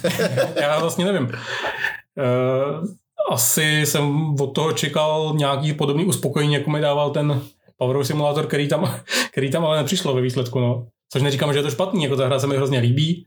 [0.60, 1.24] Já vlastně nevím.
[1.24, 2.84] Uh,
[3.30, 7.42] asi jsem od toho čekal nějaký podobný uspokojení, jako mi dával ten
[7.76, 8.94] Power Simulator, který tam,
[9.32, 10.60] který tam ale nepřišlo ve výsledku.
[10.60, 10.86] No.
[11.12, 13.26] Což neříkám, že je to špatný, jako ta hra se mi hrozně líbí,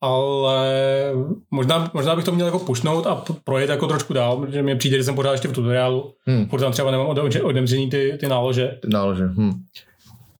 [0.00, 1.12] ale
[1.50, 4.96] možná, možná bych to měl jako pušnout a projet jako trošku dál, protože mi přijde,
[4.96, 6.46] že jsem pořád ještě v tutoriálu, hmm.
[6.46, 7.06] protože tam třeba nemám
[7.42, 8.78] odemřený ty, ty nálože.
[8.82, 9.52] Ty nálože, hmm.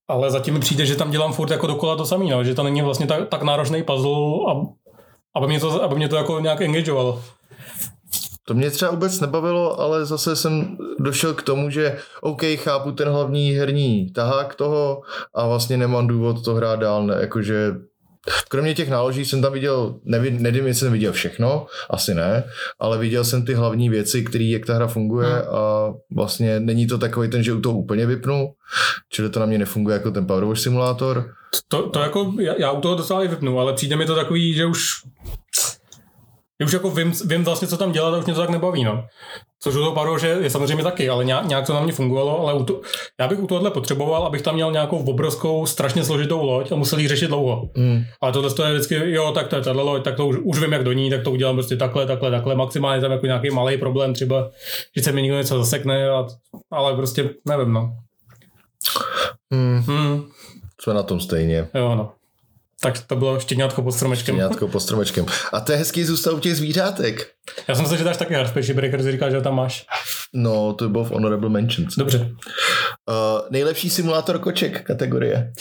[0.09, 2.63] Ale zatím mi přijde, že tam dělám furt jako dokola to samý, no, že to
[2.63, 4.13] není vlastně tak, tak náročný puzzle,
[5.37, 7.23] aby mě to, aby mě to jako nějak engageovalo.
[8.49, 13.09] To mě třeba vůbec nebavilo, ale zase jsem došel k tomu, že OK, chápu ten
[13.09, 15.01] hlavní herní tahák toho
[15.35, 17.75] a vlastně nemám důvod to hrát dál, ne, jakože
[18.49, 22.45] Kromě těch náloží jsem tam viděl, nevím, nevím, jestli jsem viděl všechno, asi ne,
[22.79, 25.55] ale viděl jsem ty hlavní věci, které jak ta hra funguje Hmm.
[25.55, 28.49] a vlastně není to takový ten, že u toho úplně vypnu,
[29.09, 31.31] čili to na mě nefunguje jako ten Power Wash simulátor.
[31.69, 34.55] To, to jako, já, já u toho docela i vypnu, ale přijde mi to takový,
[34.55, 34.89] že už
[36.61, 38.85] že už jako vím, vím vlastně, co tam dělat a už mě to tak nebaví,
[38.85, 39.05] no.
[39.61, 42.41] Což u toho paro, že je samozřejmě taky, ale nějak, nějak to na mě fungovalo,
[42.41, 42.81] ale u to,
[43.21, 46.99] já bych u tohohle potřeboval, abych tam měl nějakou obrovskou, strašně složitou loď a musel
[46.99, 47.71] ji řešit dlouho.
[47.77, 48.03] Mm.
[48.21, 50.61] Ale tohle to je vždycky, jo, tak to je tahle loď, tak to už, už
[50.61, 52.55] vím, jak do ní, tak to udělám prostě takhle, takhle, takhle.
[52.55, 54.51] Maximálně tam jako nějaký malý problém, třeba,
[54.97, 56.27] že se mi někdo něco zasekne, a,
[56.71, 57.93] ale prostě nevím, no.
[59.51, 59.79] Mm.
[59.87, 60.23] Hmm,
[60.81, 61.69] Jsme na tom stejně.
[61.75, 62.13] jo, no.
[62.83, 64.37] Tak to bylo štěňátko pod stromečkem.
[64.37, 65.27] Nějakou pod stromečkem.
[65.53, 67.29] A to je hezký zůstat u těch zvířátek.
[67.69, 69.87] Já jsem myslel, že dáš taky Hardspaceship Breaker, jsi říkal, že ho tam máš.
[70.35, 71.97] No, to bylo v Honorable Mentions.
[71.97, 72.19] Dobře.
[72.19, 73.15] Uh,
[73.51, 75.53] nejlepší simulátor koček kategorie.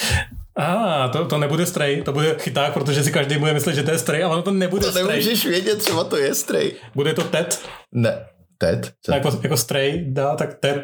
[0.56, 0.65] A
[1.06, 3.91] ah, to, to nebude stray, to bude chyták, protože si každý bude myslet, že to
[3.91, 5.08] je stray, ale ono to nebude To stray.
[5.08, 6.71] nemůžeš vědět, třeba to je stray.
[6.95, 8.25] Bude to tet, Ne.
[8.58, 8.93] Ted?
[9.01, 9.13] Co?
[9.13, 10.82] jako, jako stray dá, tak tet.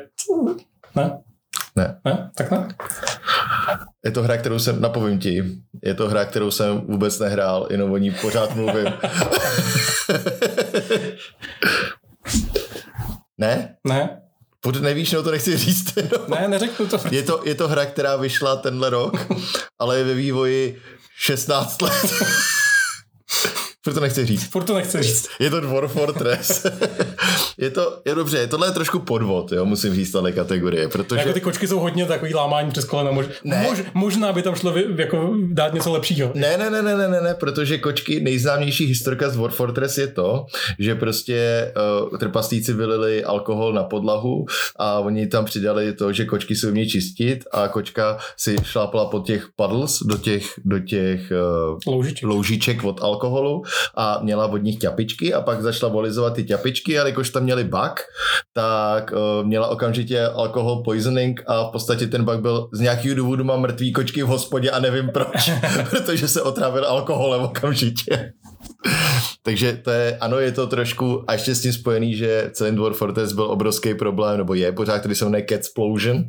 [0.95, 1.17] Ne?
[1.75, 1.99] Ne.
[2.05, 2.31] Ne?
[2.35, 2.67] Tak ne?
[4.05, 5.43] Je to hra, kterou jsem, napovím ti,
[5.83, 8.85] je to hra, kterou jsem vůbec nehrál, jenom o ní pořád mluvím.
[13.37, 13.75] ne?
[13.87, 14.21] Ne?
[14.59, 15.93] Pod, nevíš, no to nechci říct.
[16.11, 16.35] No.
[16.39, 16.99] Ne, neřeknu to.
[17.11, 19.27] Je, to, je to hra, která vyšla tenhle rok,
[19.79, 20.81] ale je ve vývoji
[21.17, 21.93] 16 let.
[23.83, 24.51] Proto nechci říct.
[24.51, 25.27] Furt to nechci říct.
[25.39, 26.65] Je to Dwarf Fortress.
[27.57, 31.19] je to, je dobře, tohle je trošku podvod, jo, musím říct, tahle kategorie, protože...
[31.19, 33.11] Jako ty kočky jsou hodně takový lámání přes kolena.
[33.11, 33.63] Mož, Ne.
[33.69, 36.31] mož, možná by tam šlo vy, jako dát něco lepšího.
[36.35, 40.07] Ne, ne, ne, ne, ne, ne, ne, protože kočky, nejznámější historka z Dwarf Fortress je
[40.07, 40.45] to,
[40.79, 41.71] že prostě
[42.11, 46.89] uh, trpaslíci vylili alkohol na podlahu a oni tam přidali to, že kočky se umějí
[46.89, 52.23] čistit a kočka si šlápla po těch puddles do těch, do těch uh, Loužiček.
[52.23, 53.63] loužiček od alkoholu
[53.95, 57.63] a měla od nich ťapičky a pak začala volizovat ty ťapičky, ale jakož tam měli
[57.63, 57.99] bug,
[58.53, 63.43] tak uh, měla okamžitě alkohol poisoning a v podstatě ten bug byl z nějakého důvodu
[63.43, 65.51] má mrtvý kočky v hospodě a nevím proč,
[65.89, 68.33] protože se otrávil alkoholem okamžitě.
[69.45, 72.97] Takže to je, ano, je to trošku, a ještě s tím spojený, že celý Dwarf
[72.97, 76.23] Fortress byl obrovský problém, nebo je pořád, který se jmenuje Catsplosion.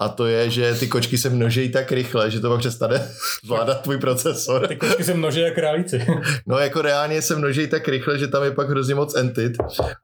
[0.00, 3.08] A to je, že ty kočky se množejí tak rychle, že to pak přestane
[3.44, 4.66] zvládat tvůj procesor.
[4.66, 6.06] Ty kočky se množí jak králíci.
[6.46, 9.52] No jako reálně se množí tak rychle, že tam je pak hrozně moc entit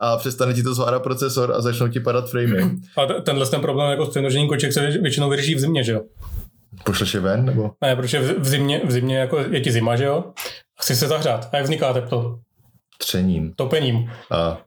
[0.01, 2.71] a přestane ti to zvládat procesor a začnou ti padat framey.
[2.97, 6.01] A tenhle ten problém jako s přemnožením koček se většinou vyřeší v zimě, že jo?
[6.85, 7.71] Pošleš je ven, nebo?
[7.83, 10.25] Ne, protože v, v, zimě, v zimě jako je ti zima, že jo?
[10.81, 11.49] Chci se zahřát.
[11.53, 12.39] A jak vzniká teplo?
[12.99, 13.55] Třením.
[13.55, 14.13] Topením.
[14.31, 14.59] A...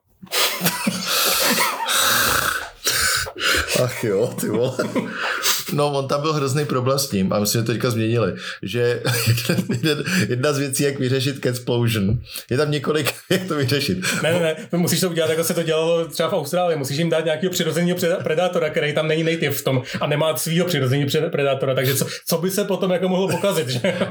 [3.84, 4.78] Ach jo, ty vole.
[5.74, 9.02] No, on tam byl hrozný problém s tím a my jsme to teďka změnili, že
[10.30, 13.98] jedna z věcí, jak vyřešit Catsplosion, je tam několik, jak to vyřešit.
[14.24, 16.78] Ne, ne, ne, musíš to udělat, jako se to dělalo třeba v Austrálii.
[16.78, 20.68] Musíš jim dát nějakého přirozeného predátora, který tam není native v tom a nemá svého
[20.68, 21.76] přirozeného predátora.
[21.76, 23.82] Takže co, co, by se potom jako mohlo pokazit, že?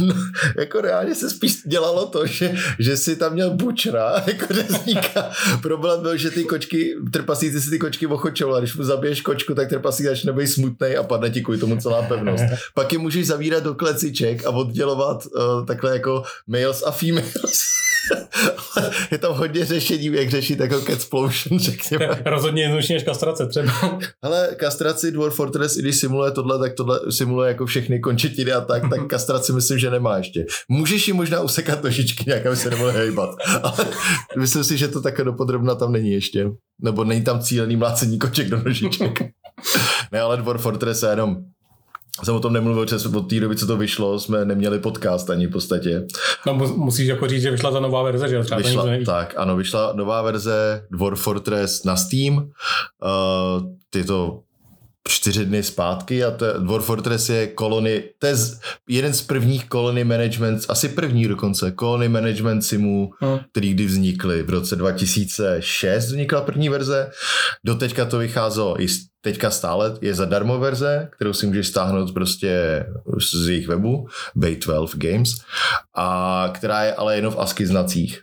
[0.00, 0.14] No,
[0.58, 5.30] jako reálně se spíš dělalo to, že, že si tam měl bučra, jako řezníka.
[5.62, 9.54] Problém byl, že ty kočky, trpasíci si ty kočky ochočoval a když mu zabiješ kočku,
[9.54, 12.44] tak trpasík začne být smutný a padne ti kvůli tomu celá pevnost.
[12.74, 17.60] Pak je můžeš zavírat do kleciček a oddělovat uh, takhle jako males a females.
[18.76, 22.22] Ale je tam hodně řešení, jak řešit jako catsplosion, řekněme.
[22.26, 23.72] Rozhodně jednodušší než kastrace třeba.
[24.22, 28.60] Ale kastraci Dwarf Fortress, i když simuluje tohle, tak tohle simuluje jako všechny končetiny a
[28.60, 30.46] tak, tak kastraci myslím, že nemá ještě.
[30.68, 33.30] Můžeš ji možná usekat nožičky nějak, aby se nemohli hejbat.
[33.62, 33.86] Ale
[34.38, 36.50] myslím si, že to také dopodrobna tam není ještě.
[36.82, 39.22] Nebo není tam cílený mlácení koček do nožiček.
[40.12, 41.36] Ne, ale Dwarf Fortress je jenom
[42.24, 45.46] jsem o tom nemluvil, že od té doby, co to vyšlo, jsme neměli podcast ani
[45.46, 46.06] v podstatě.
[46.46, 48.42] No mu- musíš jako říct, že vyšla ta nová verze, že?
[48.42, 52.34] Třeba Vyšla, tak, ano, vyšla nová verze Dwarf Fortress na Steam.
[52.36, 52.42] Uh,
[53.94, 54.40] je to
[55.08, 59.68] čtyři dny zpátky a to, Dwarf Fortress je kolony, to je z, jeden z prvních
[59.68, 63.38] kolony management, asi první dokonce, kolony management simů, Hmm.
[63.52, 64.42] který kdy vznikly.
[64.42, 67.10] V roce 2006 vznikla první verze,
[67.64, 68.86] doteďka to vycházelo i
[69.20, 72.84] teďka stále je zadarmo verze, kterou si můžeš stáhnout prostě
[73.34, 75.30] z jejich webu, Bay12 Games,
[75.96, 78.22] a která je ale jenom v ASCII znacích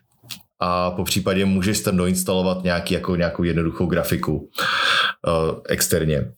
[0.59, 6.31] a po případě můžeš tam doinstalovat nějaký, jako nějakou jednoduchou grafiku uh, externě.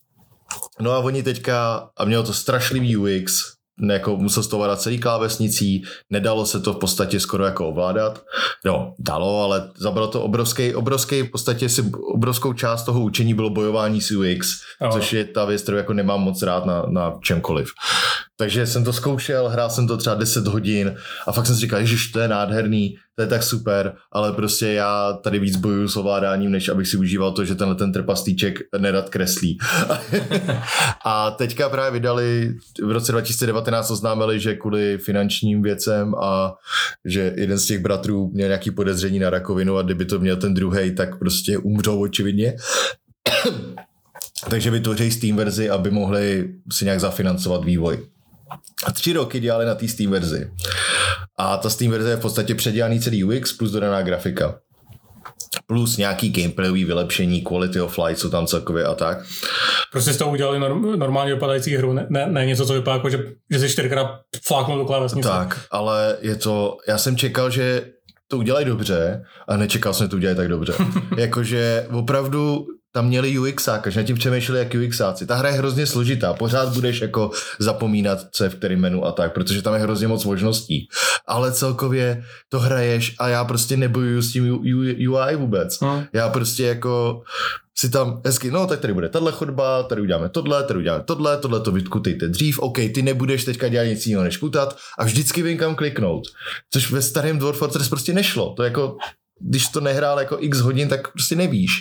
[0.80, 3.44] No a oni teďka, a mělo to strašlivý UX,
[3.90, 8.24] jako musel to ovládat celý klávesnicí, nedalo se to v podstatě skoro jako ovládat.
[8.66, 13.50] No, dalo, ale zabralo to obrovský, obrovský, v podstatě si obrovskou část toho učení bylo
[13.50, 14.50] bojování s UX,
[14.82, 14.90] Jo.
[14.92, 17.70] což je ta věc, kterou jako nemám moc rád na, na čemkoliv.
[18.38, 20.96] Takže jsem to zkoušel, hrál jsem to třeba 10 hodin
[21.28, 24.68] a fakt jsem si říkal, že to je nádherný, to je tak super, ale prostě
[24.68, 28.60] já tady víc bojuju s ovládáním, než abych si užíval to, že tenhle ten trpastýček
[28.78, 29.58] nerad kreslí.
[31.06, 32.54] a teďka právě vydali,
[32.84, 36.54] v roce 2019 oznámili, že kvůli finančním věcem a
[37.06, 40.54] že jeden z těch bratrů měl nějaký podezření na rakovinu a kdyby to měl ten
[40.54, 42.56] druhý, tak prostě umřou očividně.
[44.50, 48.00] Takže vytvoří Steam verzi, aby mohli si nějak zafinancovat vývoj.
[48.94, 50.52] Tři roky dělali na té Steam verzi.
[51.38, 54.60] A ta Steam verze je v podstatě předělaný celý UX plus dodaná grafika.
[55.68, 59.18] Plus nějaký gameplayový vylepšení, quality of life jsou tam celkově a tak.
[59.92, 63.10] Prostě z toho udělali norm, normálně vypadající hru, ne, ne, ne něco, co vypadá jako,
[63.10, 65.30] že, že si čtyřikrát fláknul do klávesnice.
[65.30, 67.86] Tak, ale je to, já jsem čekal, že
[68.28, 70.74] to udělají dobře a nečekal jsem, že to udělají tak dobře.
[71.18, 75.26] Jakože opravdu tam měli UXáka, že nad tím přemýšleli jak UXáci.
[75.26, 79.12] Ta hra je hrozně složitá, pořád budeš jako zapomínat, co je v kterém menu a
[79.12, 80.88] tak, protože tam je hrozně moc možností.
[81.28, 84.60] Ale celkově to hraješ a já prostě nebojuju s tím
[85.10, 85.78] UI vůbec.
[85.82, 86.04] Hmm.
[86.14, 87.22] Já prostě jako
[87.78, 91.38] si tam hezky, no tak tady bude tahle chodba, tady uděláme tohle, tady uděláme tohle,
[91.38, 95.44] tohle to vytkutejte dřív, OK, ty nebudeš teďka dělat nic jiného než kutat a vždycky
[95.44, 96.24] vím kam kliknout.
[96.74, 98.54] Což ve starém Dwarf Fortress prostě nešlo.
[98.54, 98.98] To jako
[99.44, 101.72] když to nehrál jako x hodin, tak prostě nevíš.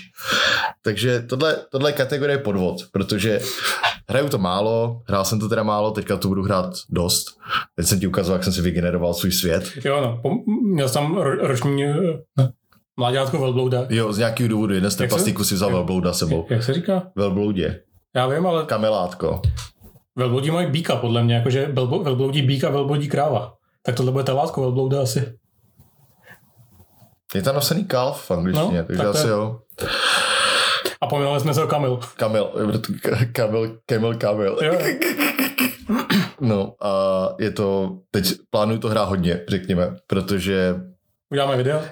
[0.82, 3.40] Takže tohle, tohle je kategorie podvod, protože
[4.08, 7.24] hraju to málo, hrál jsem to teda málo, teďka to budu hrát dost.
[7.76, 9.64] Teď jsem ti ukazoval, jak jsem si vygeneroval svůj svět.
[9.84, 10.34] Jo, no,
[10.72, 11.94] měl jsem tam roční eh,
[12.96, 13.86] mláďátko velblouda.
[13.88, 16.46] Jo, z nějakého důvodu, jeden z se- trpaslíků si vzal velblouda sebou.
[16.50, 17.02] Jak se říká?
[17.16, 17.80] Velbloudě.
[18.16, 19.42] Já vím, ale Kamelátko.
[20.16, 23.54] velbloudí mají bíka, podle mě, jakože velblo- velbloudí bík a velbloudí kráva.
[23.82, 25.32] Tak tohle bude telátko velblouda asi.
[27.34, 29.58] Je tam napsaný kalf v angličtině, No, takže tak asi je- jo.
[31.00, 32.00] A pojmenovali jsme se ho Kamil.
[32.16, 32.50] Kamil,
[33.32, 34.58] Kamil, Kamil, Kamil.
[34.62, 34.74] Jo,
[36.40, 36.90] No a
[37.38, 40.74] je to, teď plánuju to hrát hodně, řekněme, protože
[41.30, 41.82] uděláme video.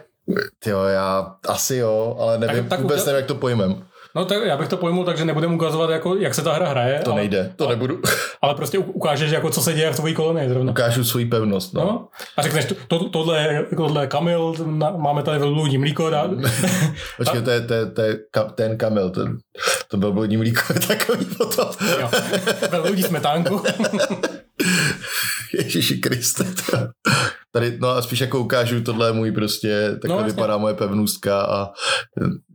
[0.66, 3.84] jo, já asi jo, ale nevím, Tak- tak vůbec uděl- nevím, jak to pojmem.
[4.14, 6.68] No tak já bych to pojmul tak, že nebudeme ukazovat, jako, jak se ta hra
[6.68, 8.00] hraje, To ale, nejde, to nebudu.
[8.42, 10.70] ale prostě ukážeš, jako, co se děje v tvojí kolonii zrovna.
[10.70, 11.80] Ukážu svoji pevnost, no.
[11.84, 12.08] No.
[12.36, 16.30] A řekneš, to, to, tohle, je, tohle je Kamil, na, máme tady velbloudí mlíko, dá,
[17.16, 19.36] Počkej, to je, to je, to je ka, ten Kamil, ten,
[19.88, 21.68] to byl blodní mlíko, je takový potom.
[22.00, 22.10] jo,
[22.70, 23.62] velbloudí smetánku.
[25.54, 26.44] Ježíši Kriste.
[27.52, 31.40] Tady, no a spíš jako ukážu, tohle je můj prostě, takhle No, vypadá moje pevnůstka
[31.40, 31.70] a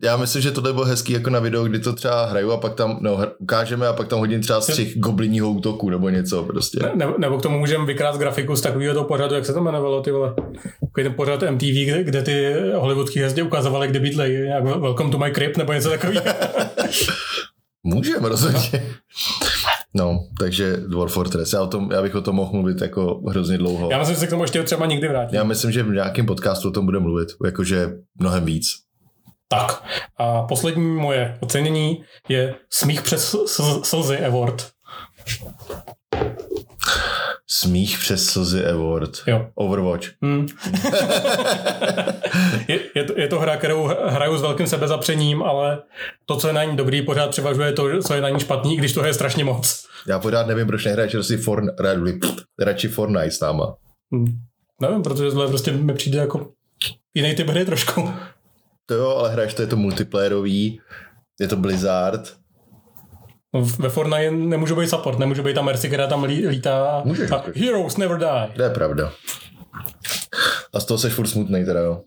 [0.03, 2.75] já myslím, že tohle bylo hezký jako na video, kdy to třeba hraju a pak
[2.75, 6.79] tam, no, ukážeme a pak tam hodím třeba střih goblinního útoku nebo něco prostě.
[6.95, 10.01] Ne, nebo k tomu můžeme vykrát grafiku z takového toho pořadu, jak se to jmenovalo,
[10.01, 10.33] ty vole.
[10.79, 15.17] Takový ten pořad MTV, kde, kde ty hollywoodský hvězdy ukazovaly, kde bydlejí, nějak Welcome to
[15.17, 16.25] my crib, nebo něco takového.
[17.83, 18.69] Můžeme rozhodně.
[18.73, 19.47] No,
[20.39, 23.89] takže Dwarf Fortress, já, o tom, já bych o tom mohl mluvit jako hrozně dlouho.
[23.91, 25.35] Já myslím, že se k tomu ještě třeba někdy vrátím.
[25.35, 27.89] Já myslím, že v nějakém podcastu o tom bude mluvit, jakože
[28.19, 28.67] mnohem víc.
[29.47, 29.83] Tak.
[30.17, 34.71] A poslední moje ocenění je Smích přes sl- slzy award.
[37.47, 39.17] Smích přes slzy award.
[39.27, 39.47] Jo.
[39.55, 40.07] Overwatch.
[40.21, 40.47] Hmm.
[42.67, 45.81] je, je, to, je to hra, kterou hraju s velkým sebezapřením, ale
[46.25, 48.77] to, co je na ní dobrý, pořád převažuje to, co je na ní špatný, i
[48.77, 49.85] když to je strašně moc.
[50.07, 51.63] Já pořád nevím, proč nehraješ radši, For,
[52.59, 53.75] radši Fortnite s náma.
[54.13, 54.27] Hmm.
[54.81, 56.51] Nevím, protože tohle prostě mi přijde jako
[57.13, 58.09] jiný typ hry trošku.
[58.85, 60.81] To jo, ale hraješ to, je to multiplayerový,
[61.39, 62.33] je to Blizzard.
[63.79, 67.01] Ve Fortnite nemůžu být support, nemůžu být ta Mercy, která tam lí, lítá.
[67.05, 67.61] Můžeš, a můžeš.
[67.61, 68.55] Heroes never die.
[68.55, 69.11] To je pravda.
[70.73, 72.01] A z toho seš furt smutnej teda, jo.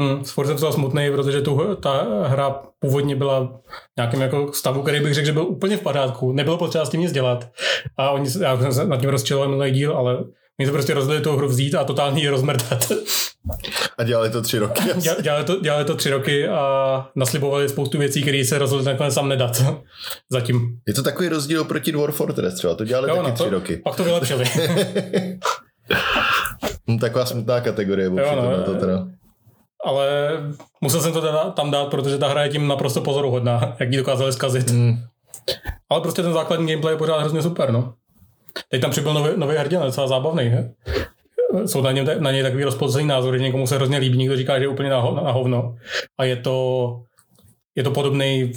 [0.00, 4.82] Hmm, s furt jsem smutný, protože tu, ta hra původně byla v nějakém jako stavu,
[4.82, 6.32] který bych řekl, že byl úplně v pořádku.
[6.32, 7.48] Nebylo potřeba s tím nic dělat.
[7.96, 10.16] A oni, já jsem se nad tím rozčiloval minulý díl, ale
[10.60, 12.92] oni se prostě rozhodli tu hru vzít a totálně ji rozmrdat.
[13.98, 14.82] A dělali to tři roky.
[14.96, 19.14] Děla- dělali, to, dělali to tři roky a naslibovali spoustu věcí, které se rozhodli nakonec
[19.14, 19.62] sám nedat.
[20.30, 20.78] Zatím.
[20.88, 23.50] Je to takový rozdíl proti Dwarf Fortress třeba, to dělali Jo, taky no, tři to,
[23.50, 23.76] roky.
[23.76, 24.44] Pak to vylepšili.
[26.90, 29.06] Hm, taková smutná kategorie, Jo, no, na to teda.
[29.84, 30.30] Ale
[30.80, 33.96] musel jsem to teda tam dát, protože ta hra je tím naprosto pozoruhodná, jak ji
[33.96, 34.70] dokázali zkazit.
[34.70, 34.98] Hm.
[35.90, 37.94] Ale prostě ten základní gameplay je pořád hrozně super, no.
[38.68, 40.74] Teď tam přibyl nový, nový hrdina, docela zábavný, he?
[41.66, 44.58] Jsou na, něm, na něj takový rozpolcený názory, že někomu se hrozně líbí, někdo říká,
[44.58, 45.76] že je úplně na, ho- na hovno.
[46.18, 47.00] A je to,
[47.74, 48.52] je to podobný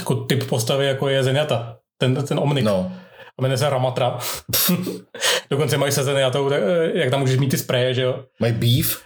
[0.00, 2.64] jako typ postavy, jako je Zenyatta, ten, ten Omnik.
[2.64, 2.92] No,
[3.38, 4.18] a jmenuje se Ramatra.
[5.50, 6.50] Dokonce mají sezeny a to,
[6.94, 8.24] jak tam můžeš mít ty spreje, že jo.
[8.40, 9.02] Mají beef?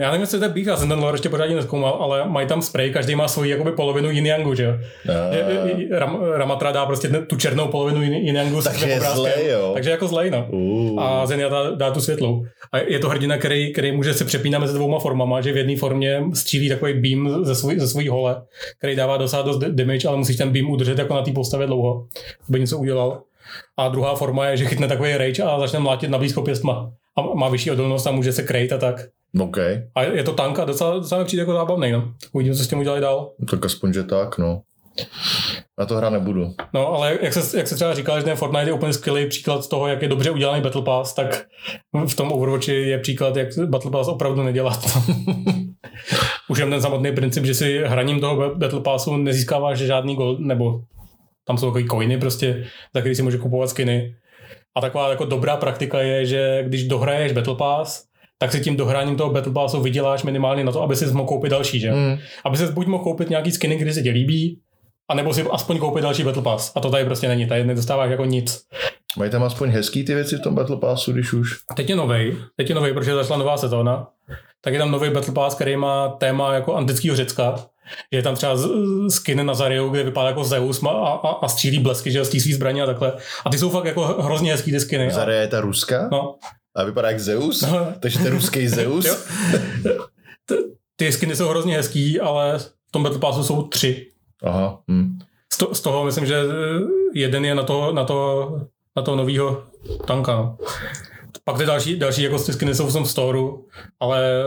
[0.00, 2.46] Já nevím, jestli to je beef, já jsem ten lore ještě pořádně neskoumal, ale mají
[2.46, 4.72] tam spray, každý má svoji jakoby polovinu yin yangu, že jo.
[5.08, 5.98] Uh.
[5.98, 8.62] Ram, Ramatra dá prostě tu černou polovinu yin yangu.
[8.62, 9.70] Takže je zlej, jo.
[9.74, 10.46] Takže jako zlej, no.
[10.50, 11.02] Uh.
[11.02, 12.44] A Zenia dá, dá, tu světlou.
[12.72, 15.76] A je to hrdina, který, který může se přepínat mezi dvouma formama, že v jedné
[15.76, 18.42] formě střílí takový beam ze, svůj, ze svojí hole,
[18.78, 22.06] který dává dosáhnout dost damage, ale musíš ten beam udržet jako na té postavě dlouho,
[22.48, 23.22] aby něco udělal.
[23.76, 26.90] A druhá forma je, že chytne takový rage a začne mlátit na blízko pěstma.
[27.16, 29.08] A má vyšší odolnost a může se krejt a tak.
[29.40, 29.82] Okay.
[29.94, 32.12] A je to tank a docela, docela přijde jako zábavný, no.
[32.32, 33.30] Uvidíme, co s tím udělali dál.
[33.50, 34.60] Tak aspoň, že tak, no.
[35.78, 36.54] Na to hra nebudu.
[36.74, 39.68] No, ale jak se, jak se třeba říkal, že ten Fortnite je úplně skvělý příklad
[39.68, 41.46] toho, jak je dobře udělaný Battle Pass, tak
[42.06, 44.98] v tom Overwatchi je příklad, jak Battle Pass opravdu nedělat.
[46.48, 50.80] Už jen ten samotný princip, že si hraním toho Battle Passu nezískáváš žádný gol, nebo
[51.48, 54.14] tam jsou takový coiny prostě, za který si může kupovat skiny.
[54.76, 58.04] A taková jako dobrá praktika je, že když dohraješ Battle Pass,
[58.38, 61.50] tak si tím dohráním toho Battle Passu vyděláš minimálně na to, aby si mohl koupit
[61.50, 61.92] další, že?
[61.92, 62.18] Mm.
[62.44, 64.60] Aby si buď mohl koupit nějaký skiny, který se ti líbí,
[65.10, 66.72] a nebo si aspoň koupit další Battle Pass.
[66.76, 68.62] A to tady prostě není, tady nedostáváš jako nic.
[69.18, 71.50] Mají tam aspoň hezký ty věci v tom Battle Passu, když už?
[71.70, 74.08] A teď je novej, teď je novej, protože začala nová sezóna.
[74.60, 77.54] Tak je tam nový Battle Pass, který má téma jako antického Řecka.
[78.10, 78.56] Je tam třeba
[79.08, 82.82] skin na Zariu, kde vypadá jako Zeus a, a, a střílí blesky, že z zbraně
[82.82, 83.12] a takhle.
[83.44, 85.10] A ty jsou fakt jako hrozně hezký ty skiny.
[85.10, 86.08] Zaria je ta ruská?
[86.12, 86.34] No.
[86.76, 87.60] A vypadá jak Zeus?
[87.62, 87.86] No.
[88.00, 89.28] Takže ten ruský Zeus?
[90.96, 94.06] ty skiny jsou hrozně hezký, ale v tom Battle Passu jsou tři.
[94.42, 94.80] Aha.
[94.90, 95.18] Hm.
[95.52, 96.42] Z, to, z toho myslím, že
[97.14, 98.50] jeden je na to, na to,
[98.96, 99.62] na to novýho
[100.06, 100.36] tanka.
[100.36, 100.56] No.
[101.44, 103.66] Pak ty další, další jako skiny jsou v tom storu,
[104.00, 104.44] ale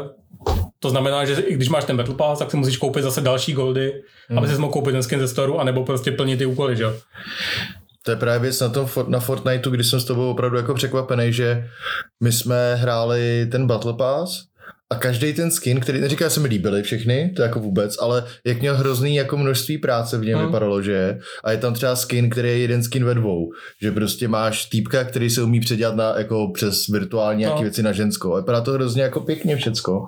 [0.81, 3.53] to znamená, že i když máš ten Battle Pass, tak si musíš koupit zase další
[3.53, 4.37] goldy, hmm.
[4.37, 6.85] aby si mohl koupit ten skin ze storu, anebo prostě plnit ty úkoly, že
[8.03, 11.33] To je právě věc na, tom, na Fortniteu, kdy jsem s tobou opravdu jako překvapený,
[11.33, 11.69] že
[12.23, 14.50] my jsme hráli ten Battle Pass
[14.91, 18.23] a každý ten skin, který neříká, že se mi líbily všechny, to jako vůbec, ale
[18.45, 20.47] jak měl hrozný jako množství práce v něm hmm.
[20.47, 21.19] vypadalo, že je.
[21.43, 23.49] A je tam třeba skin, který je jeden skin ve dvou.
[23.81, 27.61] Že prostě máš týpka, který se umí předělat na, jako přes virtuální nějaké no.
[27.61, 28.33] věci na ženskou.
[28.33, 30.05] A vypadá to hrozně jako pěkně všecko.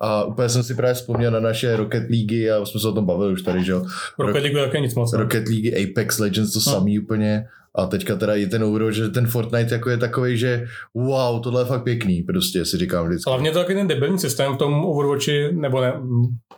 [0.00, 3.06] A úplně jsem si právě vzpomněl na naše Rocket League a jsme se o tom
[3.06, 3.84] bavili už tady, že jo.
[4.18, 5.12] Rocket League také nic moc.
[5.12, 6.62] Rocket League, Apex Legends, to no.
[6.62, 7.44] samý úplně.
[7.78, 10.64] A teďka teda i ten Overwatch, že ten Fortnite jako je takový, že
[10.94, 13.30] wow, tohle je fakt pěkný, prostě si říkám vždycky.
[13.30, 15.92] Hlavně to taky ten debilní systém v tom Overwatchi, nebo ne,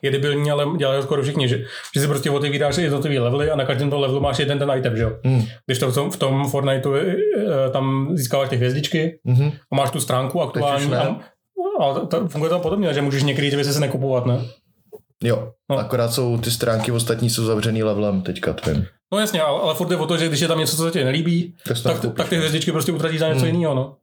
[0.03, 3.65] je debilní, ale dělají skoro všichni, že, že si prostě otevíráš jednotlivý levely a na
[3.65, 5.13] každém tom levelu máš jeden ten item, že jo.
[5.25, 5.43] Hmm.
[5.67, 7.17] Když to v tom, v tom Fortniteu eh,
[7.73, 9.51] tam získáváš ty hvězdičky hmm.
[9.73, 11.19] a máš tu stránku aktuální a,
[11.81, 14.41] a to, funguje to podobně, že můžeš některé ty věci se nekupovat, ne?
[15.23, 15.79] Jo, no.
[15.79, 18.87] akorát jsou ty stránky ostatní jsou zavřený levelem teďka tvým.
[19.15, 20.91] No jasně, ale, ale furt je o to, že když je tam něco, co se
[20.91, 23.55] ti nelíbí, tak, tak, tak ty hvězdičky prostě utratíš za něco hmm.
[23.55, 23.75] jiného.
[23.75, 23.97] No.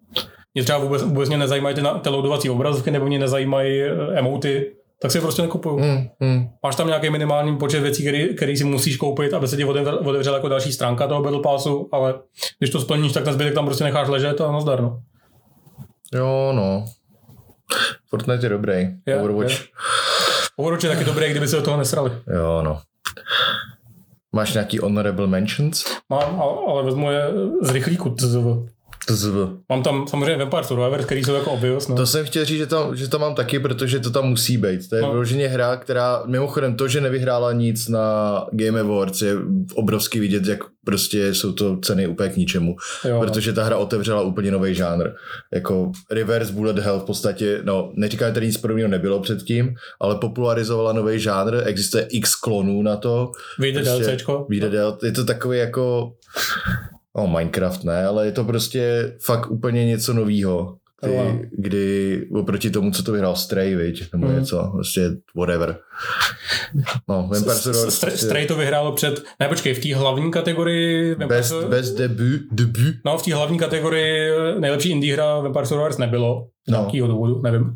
[0.53, 4.72] Mě třeba vůbec, vůbec mě nezajímají ty, ty loadovací obrazovky, nebo mě nezajímají uh, emoty,
[5.01, 5.78] tak si je prostě nekupuju.
[5.78, 6.49] Hmm, hmm.
[6.64, 10.38] Máš tam nějaký minimální počet věcí, který, který si musíš koupit, aby se ti otevřela
[10.38, 12.14] jako další stránka toho Battle Passu, ale
[12.59, 14.82] když to splníš, tak ten zbytek tam prostě necháš ležet a nazdar.
[14.82, 14.99] No.
[16.14, 16.86] Jo, no.
[18.09, 18.88] Fortnite je dobrý.
[19.05, 19.51] Je, Overwatch.
[19.51, 19.68] Je.
[20.55, 22.12] Overwatch je taky dobrý, kdyby se do toho nesrali.
[22.34, 22.82] Jo, no.
[24.36, 25.86] Máš nějaký honorable mentions?
[26.09, 27.23] Mám, ale, vezmu je
[27.61, 28.15] z rychlíku.
[29.70, 31.88] Mám tam samozřejmě Vampire Survivor, který jsou jako obvious.
[31.88, 31.95] No.
[31.95, 34.89] To jsem chtěl říct, že to, že to mám taky, protože to tam musí být.
[34.89, 35.12] To je no.
[35.12, 39.36] vyloženě hra, která, mimochodem to, že nevyhrála nic na Game Awards je
[39.74, 42.76] obrovský vidět, jak prostě jsou to ceny úplně k ničemu.
[43.06, 43.20] Jo, no.
[43.20, 45.10] protože ta hra otevřela úplně nový žánr.
[45.54, 50.16] Jako Reverse Bullet Hell v podstatě, no neříkám, že tady nic podobného nebylo předtím, ale
[50.16, 53.32] popularizovala nový žánr, existuje x klonů na to.
[53.60, 54.45] Vyjde prostě, DLCčko.
[54.49, 54.97] Vyjde no.
[55.04, 56.14] je to takový jako
[57.18, 60.78] No, Minecraft ne, ale je to prostě fakt úplně něco novýho.
[61.03, 64.14] Kdy, kdy oproti tomu, co to vyhrál Stray, viď?
[64.14, 64.36] nebo mm.
[64.36, 65.80] něco, prostě whatever.
[67.09, 67.91] No, Vampire Survivor.
[67.91, 68.26] Stray, prostě...
[68.26, 72.95] Stray to vyhrálo před, ne počkej, v té hlavní kategorii Best, best debut, debut.
[73.05, 76.80] No, v té hlavní kategorii nejlepší indie hra Vampire Survivors nebylo, z no.
[76.80, 77.74] nějakého důvodu, nevím.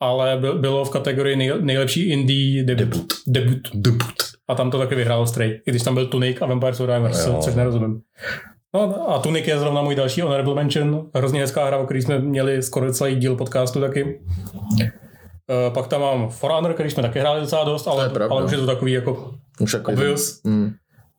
[0.00, 2.84] Ale bylo v kategorii nej, nejlepší indie debut.
[2.86, 3.12] Debut.
[3.26, 3.68] Debut.
[3.74, 4.14] debut.
[4.48, 7.54] A tam to taky vyhrálo Stray, i když tam byl Tunic a Vampire Survivors, což
[7.54, 8.00] nerozumím.
[8.74, 11.10] No a Tunic je zrovna můj další honorable mention.
[11.14, 14.04] Hrozně hezká hra, o který jsme měli skoro celý díl podcastu taky.
[14.04, 18.52] Uh, pak tam mám For Honor, který jsme taky hráli docela dost, ale, ale už
[18.52, 20.42] je to takový jako už jako obvious.
[20.44, 20.72] Mm.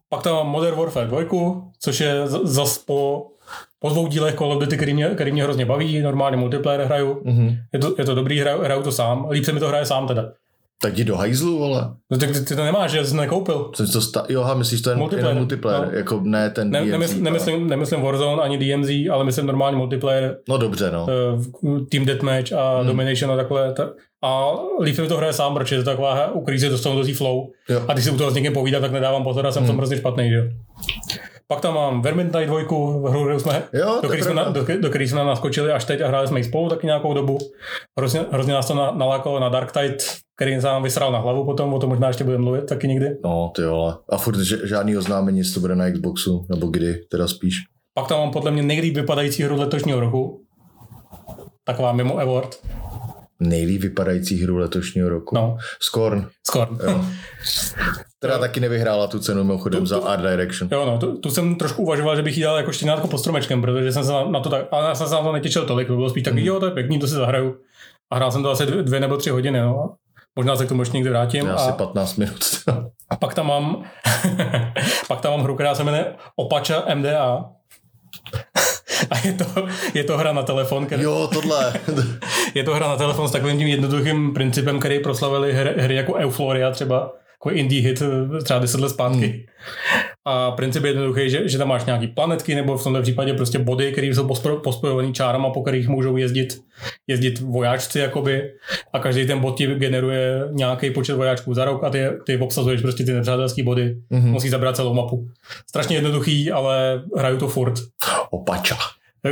[0.09, 1.21] Pak tam mám Modern Warfare 2,
[1.79, 3.27] což je zas po,
[3.79, 7.13] po dvou dílech Call of Duty, který mě, který mě hrozně baví, normálně multiplayer hraju.
[7.13, 7.57] Mm-hmm.
[7.73, 10.07] Je, to, je to dobrý, hraju, hraju to sám, líp se mi to hraje sám
[10.07, 10.31] teda.
[10.83, 11.89] Tak jdi do hajzlu, vole.
[12.11, 13.71] No tak ty, ty to nemáš, že jsi nekoupil.
[13.75, 16.15] Co to sta- jo, myslíš to jen Multiplayer, multiplayer, multiplayer no.
[16.15, 20.37] jako ne ten Ne, DMZ, nemysl, nemyslím, nemyslím Warzone ani DMZ, ale myslím normální multiplayer,
[20.49, 21.07] No dobře, no.
[21.61, 22.87] uh, Team Deathmatch a Hmm.
[22.87, 23.73] Domination a takhle.
[23.73, 23.89] Ta,
[24.23, 27.13] a líp mi to hraje sám, protože je to taková u se dostanu do té
[27.13, 27.47] flow.
[27.69, 27.81] Jo.
[27.87, 29.67] A když si u toho s někým povídám, tak nedávám pozor a jsem hmm.
[29.67, 29.73] Hmm.
[29.73, 30.43] tam hrozně špatný, že jo.
[31.53, 32.59] Pak tam mám Vermintide 2,
[33.09, 36.01] hru, kterou jsme, Jo, do který, jsme na, do, do který jsme naskočili až teď
[36.01, 37.37] a hráli jsme ji spolu taky nějakou dobu.
[37.99, 39.97] Hrozně, hrozně nás to na, nalákalo na Dark Tide,
[40.35, 43.17] který se nám vysral na hlavu potom, o tom možná ještě budeme mluvit taky někdy.
[43.23, 43.97] No, ty vole.
[44.09, 47.55] A furt žádný oznámení, jestli to bude na Xboxu, nebo kdy, teda spíš.
[47.93, 50.41] Pak tam mám podle mě nejlíp vypadající hru letošního roku.
[51.63, 52.59] Taková mimo award.
[53.39, 55.35] Nejlíp vypadající hru letošního roku.
[55.35, 56.27] No, Scorn.
[56.47, 56.77] Scorn.
[56.87, 57.05] Jo.
[58.19, 58.39] Teda Jo.
[58.39, 60.69] taky nevyhrála tu cenu mimochodem Tu- za Art Direction.
[60.71, 63.61] Jo, no, tu, tu, jsem trošku uvažoval, že bych jí dal jako štěňátko pod stromečkem,
[63.61, 65.95] protože jsem se na, to tak, ale já jsem se na to netěšil tolik, to
[65.95, 66.47] bylo spíš takový, Hmm.
[66.47, 67.55] jo, to je pěkný, to si zahraju.
[68.11, 69.93] A hrál jsem to asi dvě, dvě nebo tři hodiny, no.
[70.35, 71.49] Možná se k tomu ještě někdy vrátím.
[71.49, 72.39] Asi A, 15 minut.
[73.09, 73.83] a pak tam mám,
[75.07, 77.45] pak tam mám hru, která se jmenuje Opača MDA.
[79.09, 79.45] A je to,
[79.93, 81.73] je to hra na telefon, který, jo, tohle.
[82.53, 86.13] je to hra na telefon s takovým tím jednoduchým principem, který proslavili hry, hry jako
[86.13, 87.13] Euphoria třeba,
[87.45, 89.27] jako indie hit eh, třeba 10 let zpátky.
[89.27, 89.41] Hmm.
[90.25, 93.59] A princip je jednoduchý, že, že tam máš nějaký planetky nebo v tomto případě prostě
[93.59, 96.61] body, které jsou pospo- pospojovaný čárama, po kterých můžou jezdit,
[97.07, 98.51] jezdit vojáčci jakoby
[98.93, 102.81] a každý ten bod ti generuje nějaký počet vojáčků za rok a ty, ty obsazuješ
[102.81, 103.95] prostě ty nepřátelské body.
[104.09, 104.31] Mhm.
[104.31, 105.27] Musí zabrat celou mapu.
[105.69, 107.73] Strašně jednoduchý, ale hraju to furt.
[108.29, 108.77] Opača.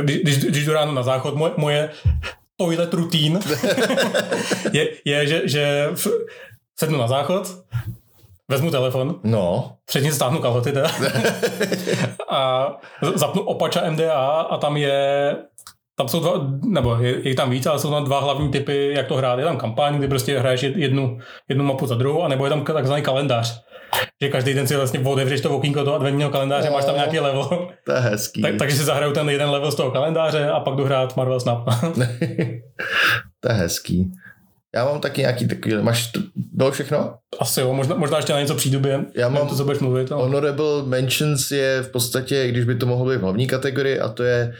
[0.02, 1.90] Když, když, když jdu ráno na záchod, moje, moje
[2.56, 3.40] toilet rutín
[4.72, 6.06] je, je, že, že v,
[6.78, 7.46] sednu na záchod,
[8.52, 10.90] vezmu telefon, No, předtím stáhnu kalhoty teda
[12.30, 12.68] a
[13.14, 15.36] zapnu opača MDA a tam je
[15.96, 16.32] tam jsou dva,
[16.64, 19.38] nebo je, je tam víc, ale jsou tam dva hlavní typy, jak to hrát.
[19.38, 23.02] Je tam kampaň, kdy prostě hraješ jednu, jednu mapu za druhou, anebo je tam takzvaný
[23.02, 23.62] kalendář.
[24.22, 27.68] Že každý den si vlastně otevřeš to okýnko toho adventního kalendáře, máš tam nějaký level.
[27.86, 28.42] to je hezký.
[28.42, 31.40] Tak, takže si zahraju ten jeden level z toho kalendáře a pak jdu hrát Marvel
[31.40, 31.64] Snap.
[33.40, 34.12] to je hezký.
[34.74, 36.20] Já mám taky nějaký takový, máš to,
[36.52, 37.14] bylo všechno?
[37.40, 40.12] Asi jo, možná, možná ještě na něco přijdu během, Já mám- to, co budeš mluvit.
[40.12, 40.22] Ale...
[40.22, 44.22] Honorable Mentions je v podstatě, když by to mohlo být v hlavní kategorii, a to
[44.22, 44.54] je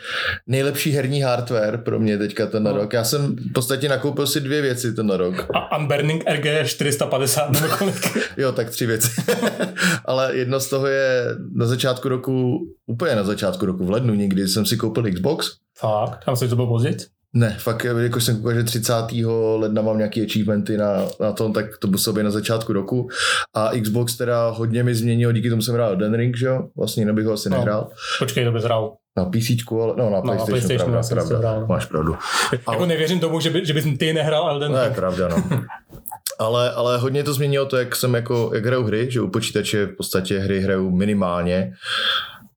[0.46, 2.72] nejlepší herní hardware pro mě teďka ten No.
[2.72, 2.92] rok.
[2.92, 5.46] Já jsem v podstatě nakoupil si dvě věci ten rok.
[5.54, 8.18] A Unburning RG 450 nebo kolik.
[8.36, 9.08] Jo, tak tři věci.
[10.04, 14.48] Ale jedno z toho je na začátku roku, úplně na začátku roku, v lednu někdy
[14.48, 15.46] jsem si koupil Xbox.
[15.78, 16.96] Fakt, tam se to bylo později.
[17.34, 18.94] Ne, fakt, jako jsem koukal, že 30.
[19.56, 23.08] ledna mám nějaký achievementy na, na tom, tak to muselo být na začátku roku.
[23.54, 26.68] A Xbox teda hodně mi změnil, díky tomu jsem hrál Den Ring, že jo?
[26.76, 27.56] Vlastně jinak bych ho asi No.
[27.56, 27.90] nehrál.
[28.18, 28.94] Počkej, to bys hrál.
[29.16, 29.50] Na PC,
[29.82, 31.66] ale no na na PlayStationu, PlayStationu pravda, pravda, hrál.
[31.66, 32.16] máš pravdu.
[32.70, 34.94] Jako nevěřím tomu, že, by, že bys ty nehrál Elden Ring.
[34.94, 35.44] pravda, no.
[36.38, 39.86] Ale, ale hodně to změnilo to, jak jsem jako, jak hraju hry, že u počítače
[39.86, 41.72] v podstatě hry hraju minimálně.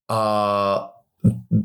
[0.09, 0.89] A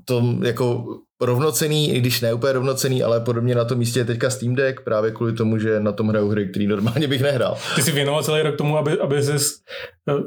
[0.04, 0.84] to jako
[1.20, 4.80] rovnocený, i když ne úplně rovnocený, ale podobně na tom místě je teďka Steam Deck,
[4.80, 7.56] právě kvůli tomu, že na tom hraju hry, který normálně bych nehrál.
[7.74, 9.32] Ty si věnoval celý rok tomu, aby, aby jsi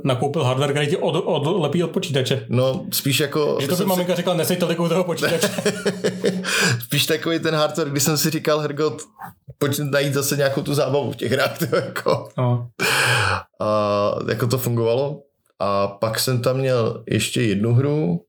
[0.03, 2.45] nakoupil hardware, který ti od, od, lepí od počítače.
[2.49, 3.57] No, spíš jako...
[3.59, 5.49] Že to by jsem maminka řekla, nesej tolik u toho počítače.
[6.79, 9.01] spíš takový ten hardware, kdy jsem si říkal, Hergot,
[9.57, 12.29] pojď najít zase nějakou tu zábavu v těch hrách, to jako...
[12.37, 12.67] No.
[13.61, 15.21] A jako to fungovalo.
[15.63, 18.21] A pak jsem tam měl ještě jednu hru,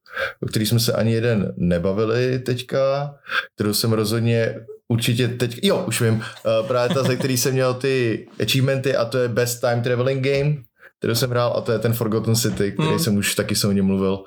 [0.43, 3.15] o který jsme se ani jeden nebavili teďka,
[3.55, 4.55] kterou jsem rozhodně
[4.89, 9.05] určitě teď, jo, už vím, uh, právě ta, ze který jsem měl ty achievementy a
[9.05, 10.55] to je Best Time Traveling Game,
[10.99, 12.99] kterou jsem hrál a to je ten Forgotten City, který Hmm.
[12.99, 14.19] jsem už taky jsem o něm mluvil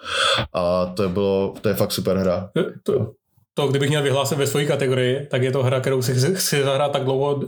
[0.53, 2.49] a to bylo, to je fakt super hra.
[2.84, 3.12] To,
[3.53, 6.91] to, kdybych měl vyhlásit ve své kategorii, tak je to hra, kterou si chci zahrát
[6.91, 7.41] tak dlouho,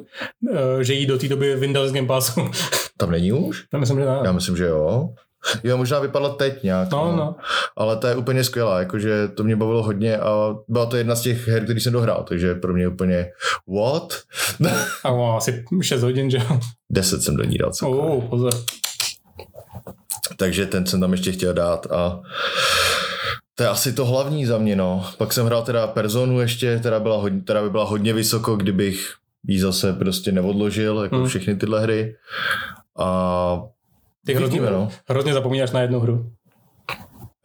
[0.54, 2.42] eh, že jí do té doby vyndal z Game Passu.
[2.98, 3.64] Tam není už?
[3.74, 4.20] Já myslím, že ne.
[4.24, 5.10] Já myslím, že jo.
[5.64, 6.92] Jo, možná vypadla teď nějak.
[6.92, 7.36] No, no.
[7.78, 11.22] Ale ta je úplně skvělá, jakože to mě bavilo hodně a byla to jedna z
[11.22, 13.32] těch her, který jsem dohrál, takže pro mě úplně
[13.82, 14.14] what?
[15.04, 16.60] A má asi 6 hodin, že jo?
[16.92, 18.02] 10 jsem do ní dal celkově.
[18.12, 18.54] Oh, pozor.
[20.38, 22.20] Takže ten jsem tam ještě chtěl dát a
[23.56, 25.06] to je asi to hlavní za mě, no.
[25.18, 29.14] Pak jsem hrál teda Personu ještě, která, byla hodně, která by byla hodně vysoko, kdybych
[29.48, 31.28] ji zase prostě neodložil, jako Hmm.
[31.28, 32.16] všechny tyhle hry.
[33.00, 33.62] A
[34.30, 34.90] Ty hrozně, Uvidíme, no.
[35.10, 36.32] hrozně zapomínáš na jednu hru.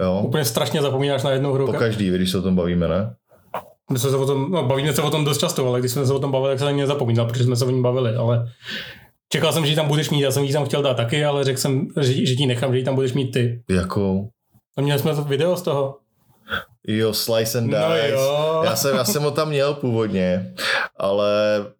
[0.02, 1.66] jo, Úplně strašně zapomínáš na jednu hru.
[1.66, 3.14] po každý, když se o tom bavíme, ne?
[3.92, 6.06] My jsme se o tom, no, bavíme se o tom dost často, ale když jsme
[6.06, 8.16] se o tom bavili, tak se na ní nezapomínal, protože jsme se o ní bavili,
[8.16, 8.46] ale
[9.32, 11.44] čekal jsem, že ji tam budeš mít, já jsem ji tam chtěl dát taky, ale
[11.44, 13.62] řekl jsem, že, že ti nechám, že ji tam budeš mít ty.
[13.70, 14.28] Jakou?
[14.78, 15.98] No měli jsme to video z toho.
[16.88, 17.80] Jo, Slice and Dice.
[17.80, 18.60] No jo.
[18.64, 20.54] Já, jsem, já jsem ho tam měl původně,
[20.96, 21.30] ale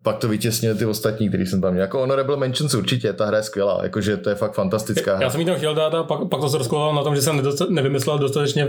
[0.03, 1.83] pak to vytěsnil ty ostatní, který jsem tam měl.
[1.83, 5.25] Jako Honorable Mentions určitě, ta hra je skvělá, jakože to je fakt fantastická hra.
[5.25, 7.23] Já jsem jí tam chtěl dát a pak, pak to se rozkolovalo na tom, že
[7.23, 8.69] jsem nedosta- nevymyslel dostatečně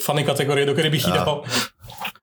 [0.00, 1.42] funny kategorie, do které bych jí dal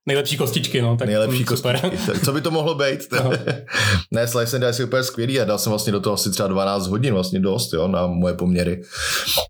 [0.05, 0.81] nejlepší kostičky.
[0.81, 1.79] No, tak Nejlepší mm, super.
[1.79, 2.19] kostičky.
[2.25, 3.13] Co by to mohlo být?
[4.11, 6.47] ne, Slice and Dice je úplně skvělý a dal jsem vlastně do toho asi třeba
[6.47, 8.81] 12 hodin, vlastně dost, jo, na moje poměry.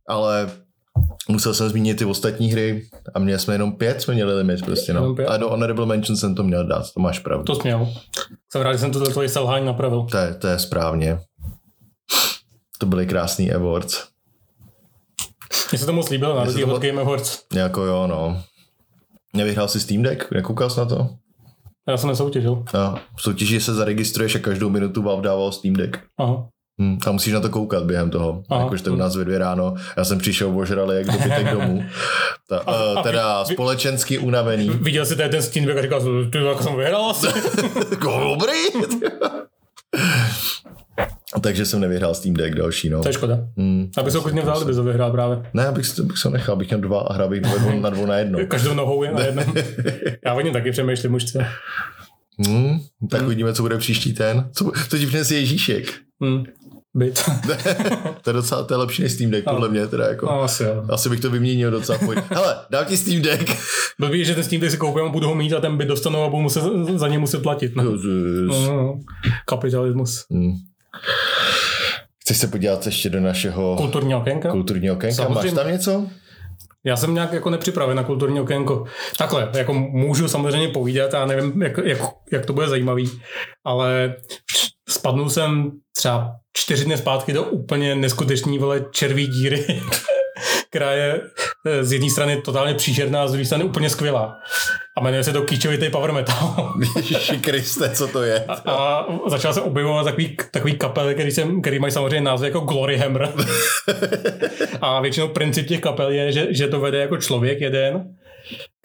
[0.08, 0.50] Ale
[1.30, 4.94] musel jsem zmínit ty ostatní hry a měli jsme jenom pět, jsme měli limit prostě,
[4.94, 5.16] no.
[5.28, 7.44] A do Honorable Mention jsem to měl dát, to máš pravdu.
[7.44, 7.94] To směl.
[8.52, 10.08] Jsem rád, že jsem to tvoje selhání napravil.
[10.12, 11.20] To je, to je správně.
[12.78, 14.04] To byly krásný awards.
[15.72, 17.44] Mně se to moc líbilo, na rozdíl od Game Awards.
[17.54, 18.44] Jako jo, no.
[19.34, 20.32] Nevyhrál si Steam Deck?
[20.32, 21.10] Nekoukal jsi na to?
[21.88, 22.64] Já jsem nesoutěžil.
[22.74, 25.98] No, v soutěži se zaregistruješ a každou minutu Valve dával Steam Deck.
[26.20, 26.48] Aha.
[26.82, 28.44] Hm, a musíš na to koukat během toho.
[28.50, 28.62] Aha.
[28.64, 29.76] Jakože to u nás ve dvě ráno.
[29.98, 31.84] Já jsem přišel ožralý jak dobytek domů.
[32.50, 34.70] Ta, A- a, a teda vy- společensky unavený.
[34.70, 36.02] Viděl jsi tady ten Deck a říkal,
[36.32, 37.28] ty jak jsem vyhrál asi.
[37.92, 38.86] Jako dobrý.
[41.42, 43.02] Takže jsem nevyhrál Steam Deck další, no.
[43.02, 43.38] to je škoda.
[43.60, 43.92] Hm.
[43.98, 45.44] Aby se ho klidně vzal, kdyby to vyhrál právě.
[45.54, 48.06] Ne, abych, bych se nechal, bych měl dva a hrál bych na dvou na, dvou
[48.06, 48.40] na jedno.
[48.48, 49.46] Každou nohou je na jednom.
[50.26, 51.40] Já o něm taky přemýšlím už co.
[52.48, 52.80] Hmm,
[53.12, 54.50] tak uvidíme, co bude příští ten.
[54.54, 55.94] Co, co ti přinese Ježíšek?
[56.24, 56.44] Hm.
[56.96, 57.24] Byt.
[58.22, 60.26] to je docela to je lepší než Steam Deck, podle mě teda jako.
[60.26, 60.86] No, asi jo.
[60.90, 61.98] Asi bych to vyměnil docela.
[62.06, 62.20] Pojď.
[62.30, 63.52] Hele, dám ti Steam Deck.
[64.00, 66.24] Blbý, že ten Steam Deck si koupím a budu ho mít a ten byt dostanu
[66.24, 66.64] a budu muset,
[66.96, 67.76] za ně muset platit.
[67.76, 67.84] No.
[67.84, 68.68] Jezus.
[68.68, 69.00] No,
[69.46, 70.26] kapitalismus.
[70.32, 70.54] Hmm.
[72.20, 74.52] Chceš se podívat ještě do našeho Kulturní okénka?
[74.52, 75.24] kulturního okénka?
[75.24, 75.56] Máš Samozřejmě.
[75.56, 76.08] tam něco?
[76.84, 78.86] Já jsem nějak jako nepřipraven na kulturní okénko.
[79.18, 82.00] Takhle, jako můžu samozřejmě povídat, já nevím, jak, jak,
[82.32, 83.10] jak to bude zajímavý,
[83.64, 84.16] ale
[84.96, 89.66] spadnul jsem třeba čtyři dny zpátky do úplně neskutečný vole červí díry,
[90.70, 91.22] která je
[91.66, 94.38] eh, z jedné strany totálně příšerná a z druhé strany úplně skvělá.
[94.98, 96.74] A jmenuje se to kýčovitý power metal.
[96.96, 98.46] Ježiši Kriste, co to je?
[98.66, 102.98] A začal se objevovat takový, takový kapel, který, jsem, který mají samozřejmě název jako Glory
[102.98, 103.34] Hammer.
[104.82, 108.16] a většinou princip těch kapel je, že, že to vede jako člověk jeden,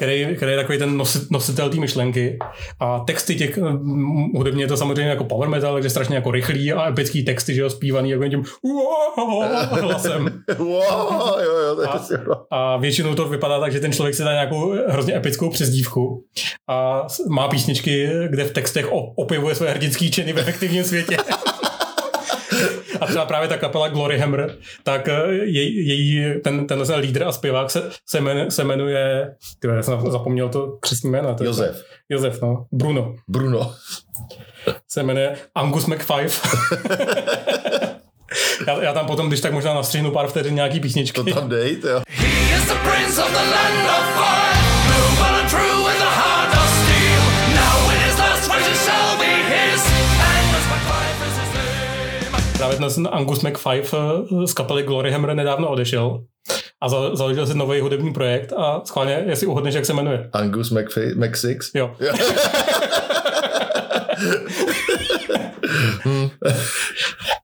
[0.00, 2.38] který, který je takový ten nosit, nositel té myšlenky.
[2.80, 6.72] A texty těch, mm, hudebně je to samozřejmě jako power metal, takže strašně jako rychlý
[6.72, 8.44] a epický texty, že jo, zpívaný jako tím
[9.80, 10.42] hlasem.
[11.86, 12.46] A-.
[12.50, 16.24] A většinou to vypadá tak, že ten člověk si dá nějakou hrozně epickou přezdívku
[16.68, 18.86] a má písničky, kde v textech
[19.16, 21.16] opěvuje své hrdinský činy v efektivním světě.
[23.00, 27.32] A třeba právě ta kapela Glory Hammer, tak eh, jej, její, ten, ten lídr a
[27.32, 31.34] zpěvák se, se, jmenuje, se jmenuje, tyhle, já jsem zapomněl to křesní jméno.
[31.34, 31.84] to je- Josef.
[32.08, 32.66] Josef, no.
[32.72, 33.14] Bruno.
[33.28, 33.74] Bruno.
[34.88, 36.30] Se jmenuje Angus McFive.
[38.66, 41.20] já, já, tam potom, když tak možná nastřihnu pár vteřin nějaký písničky.
[41.24, 42.00] To tam dej, jo.
[42.08, 44.69] He is the prince of the land of fire,
[52.60, 53.88] Právě ten Angus McFive
[54.42, 56.24] eh, z kapely Glory Hammer nedávno odešel
[56.82, 60.30] a za- založil si nový hudební projekt a schválně, jestli uhodneš, jak se jmenuje.
[60.32, 61.70] Angus McFi- McSix.
[61.74, 61.90] Jo.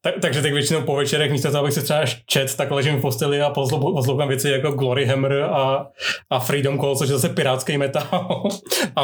[0.06, 3.00] tak, takže tak většinou po večerech místo toho, abych se třeba čet, tak ležím v
[3.00, 5.86] posteli a poslouchám věci jako Glory Hammer a,
[6.30, 8.02] a Freedom Call, což je zase pirátský metal.
[8.96, 9.02] a,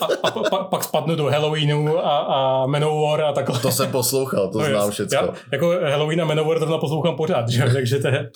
[0.00, 3.58] a, a pa, pak spadnu do Halloweenu a, a Manowar a takhle.
[3.58, 5.14] to jsem poslouchal, to No znám všecko.
[5.14, 7.64] Já, jako Halloween a Manowar zrovna poslouchám pořád, že?
[7.72, 8.30] takže to je,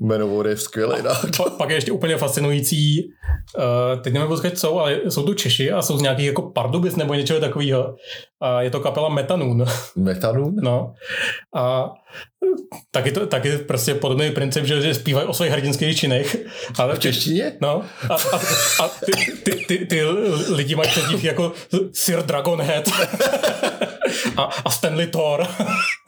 [0.00, 1.10] Manowar je skvělý, no.
[1.36, 3.10] pa, pak je ještě úplně fascinující,
[3.58, 7.14] uh, teď nevím, jsou, ale jsou tu Češi a jsou z nějakých jako Pardubic nebo
[7.14, 7.94] něčeho takového.
[8.42, 9.64] A je to kapela Metanun.
[9.96, 10.56] Metanum?
[10.62, 10.94] No.
[11.56, 11.90] A
[12.90, 16.36] taky, to, taky prostě podobný princip, že, že zpívají o svých hrdinských činech.
[16.78, 17.52] Ale V češtině?
[17.60, 18.40] No, a, a,
[18.84, 19.12] a ty,
[19.42, 20.02] ty, ty, ty
[20.54, 21.52] lidi mají předtím jako
[21.92, 22.88] Sir Dragonhead
[24.36, 25.46] a, a Stanley Thor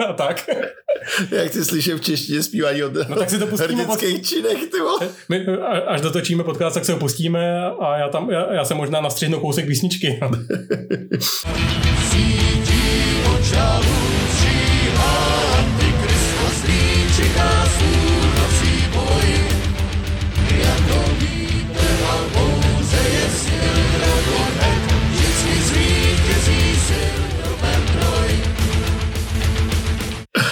[0.09, 0.51] a tak.
[1.31, 4.81] Jak si slyším v češtině zpívání od no, tak si to pustíme hrdinských činech, ty
[4.81, 5.09] vole.
[5.29, 5.47] My,
[5.87, 9.41] až dotočíme podcast, tak se ho pustíme a já, tam, já, já se možná nastřihnu
[9.41, 10.21] kousek písničky.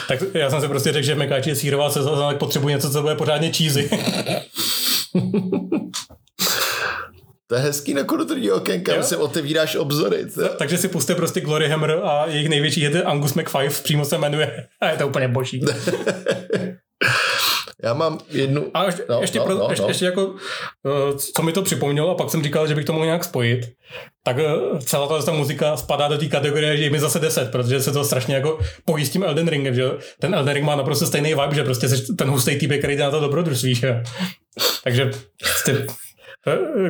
[0.09, 2.90] Tak já jsem si prostě řekl, že v Mekáči je sírová sezóna, tak potřebuji něco,
[2.90, 3.90] co bude pořádně cheesy.
[7.48, 9.02] To je hezký na kulturní okénka, Jo.
[9.02, 10.26] si otevíráš obzory.
[10.26, 10.48] To.
[10.48, 14.18] Takže si puste prostě Glory Hammer a jejich největší hit je Angus McFive, přímo se
[14.18, 14.66] jmenuje.
[14.80, 15.61] A je to úplně boží.
[17.82, 18.70] já mám jednu...
[18.74, 19.88] A ještě, no, ještě, no, pro, no, ještě, no.
[19.88, 20.34] ještě jako,
[20.86, 23.72] eh, co mi to připomnělo, a pak jsem říkal, že bych to mohl nějak spojit,
[24.24, 27.51] tak eh, celá ta ta muzika spadá do té kategorie, že je mi zase 10,
[27.51, 29.90] protože se to strašně jako pojí s tím Elden Ringem, že
[30.20, 31.88] ten Elden Ring má naprosto stejný vibe, že prostě
[32.18, 34.03] ten hustý týpek, který na to dobrodružství, že?
[34.84, 35.86] Takže prostě,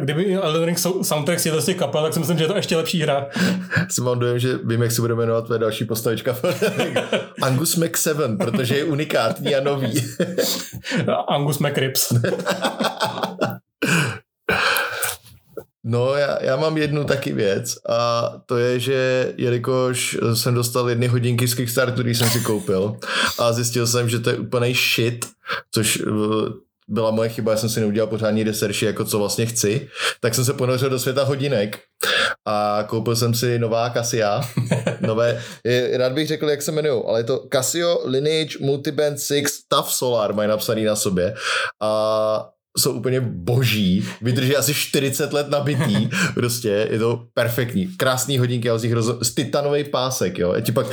[0.00, 2.56] kdyby měl Elden Ring sou- soundtrack z těch kapel, tak si myslím, že je to
[2.56, 3.26] ještě lepší hra.
[3.88, 6.36] Si mám dojem, že vím, jak se bude jmenovat tvoje další postavička.
[7.42, 10.04] Angus Mac 7, protože je unikátní a nový.
[11.28, 12.12] Angus McRibs.
[15.88, 21.06] No, já, já mám jednu taky věc a to je, že jelikož jsem dostal jedny
[21.06, 22.96] hodinky z Kickstarteru, který jsem si koupil
[23.38, 25.26] a zjistil jsem, že to je úplný shit,
[25.70, 26.10] což eh,
[26.88, 29.88] byla moje chyba, já jsem si neudělal pořádný research, jako co vlastně chci,
[30.20, 31.78] tak jsem se ponořil do světa hodinek
[32.46, 34.40] a koupil jsem si nová Casio,
[35.00, 39.52] nové, je- rád bych řekl, jak se jmenují, ale je to Casio Lineage Multiband 6
[39.68, 41.34] Tough Solar, mají napsaný na sobě
[41.82, 48.68] a jsou úplně boží, vydrží asi 40 let nabitý, prostě je to perfektní, krásný hodinky,
[48.68, 49.06] já z nich roz...
[49.22, 50.86] z titanový pásek, jo, je ti pak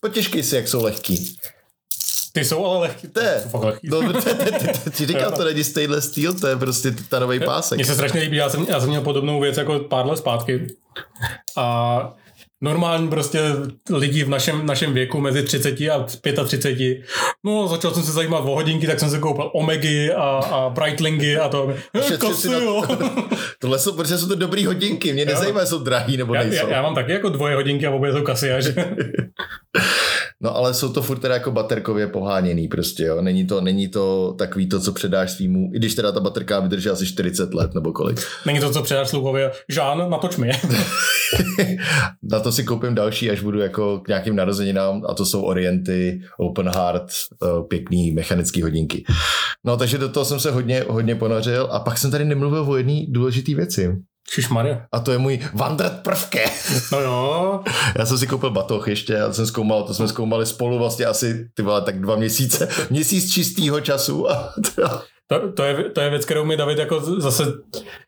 [0.00, 1.36] potěžkej si, jak jsou lehký.
[2.32, 3.08] Ty jsou ale lehký.
[3.08, 3.88] To je, Jsou fakt lehký.
[3.88, 4.12] no,
[4.96, 7.76] ti říkám, to není stainless steel, to je prostě titanový pásek.
[7.76, 10.66] Mně se strašně líbí, já jsem, já jsem měl podobnou věc jako pár let zpátky.
[11.56, 12.14] A
[12.60, 13.40] normální prostě
[13.92, 16.06] lidi v našem, našem věku mezi 30 a
[16.44, 16.98] 35.
[17.44, 21.36] No, začal jsem se zajímat o hodinky, tak jsem si koupil Omegy a, a Breitlingy
[21.36, 21.74] a to.
[22.00, 22.82] Si na- Casio.
[23.58, 26.68] Tohle jsou, protože jsou to dobrý hodinky, mě nezajímá, jsou drahý nebo Já, nejsou.
[26.68, 28.24] já, já, mám taky jako dvoje hodinky a obě jsou
[28.60, 28.74] že?
[30.42, 33.22] No ale jsou to furt teda jako baterkově poháněný prostě, jo.
[33.22, 36.88] Není to, není to takový to, co předáš svýmu, i když teda ta baterka vydrží
[36.88, 38.20] asi 40 let nebo kolik.
[38.46, 39.50] Není to, co předáš sluchově.
[39.68, 40.50] Žán, natoč mi.
[42.22, 46.20] Na to si koupím další, až budu jako k nějakým narozeninám a to jsou Orienty,
[46.38, 49.04] Open Heart, eh, pěkný mechanický hodinky.
[49.64, 52.76] No takže do toho jsem se hodně, hodně ponořil a pak jsem tady nemluvil o
[52.76, 53.96] jedné důležité věci.
[54.30, 54.86] Šišmarja.
[54.92, 56.44] A to je můj Vandrat prvke.
[56.92, 57.60] No jo.
[57.98, 61.48] Já jsem si koupil batoh ještě, já jsem zkoumal, to jsme zkoumali spolu vlastně asi
[61.54, 65.02] ty vole, tak dva měsíce, měsíc čistýho času a teda,
[65.32, 67.44] To, to, je, to je věc, kterou mi David jako zase,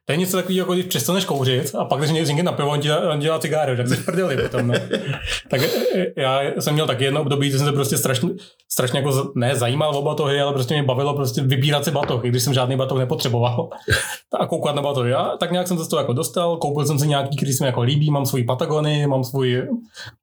[0.05, 2.69] to je něco takového, jako když přestaneš kouřit a pak když někdo někde na pivo,
[2.69, 4.75] on ti on dělá cigáru, tak v prdeli potom, no.
[5.51, 8.29] Tak e, já jsem měl taky jedno období, kdy jsem se prostě strašně,
[8.73, 12.29] strašně jako ne zajímal o batohy, ale prostě mě bavilo prostě vybírat si batoh, i
[12.29, 13.69] když jsem žádný batoh nepotřeboval.
[14.41, 15.15] A koukat na batohy.
[15.15, 17.65] A tak nějak jsem se z toho jako dostal, koupil jsem si nějaký, který se
[17.65, 19.69] mi jako líbí, mám svůj Patagony, mám svůj,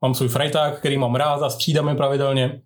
[0.02, 2.62] mám svůj Freitag, který mám rád a střídám je pravidelně.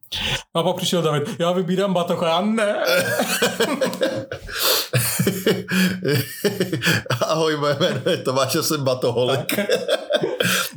[0.55, 2.75] No a pak přišel David, já vybírám batoh a já ne.
[7.21, 9.59] Ahoj, moje jméno je Tomáš, já jsem batoholik.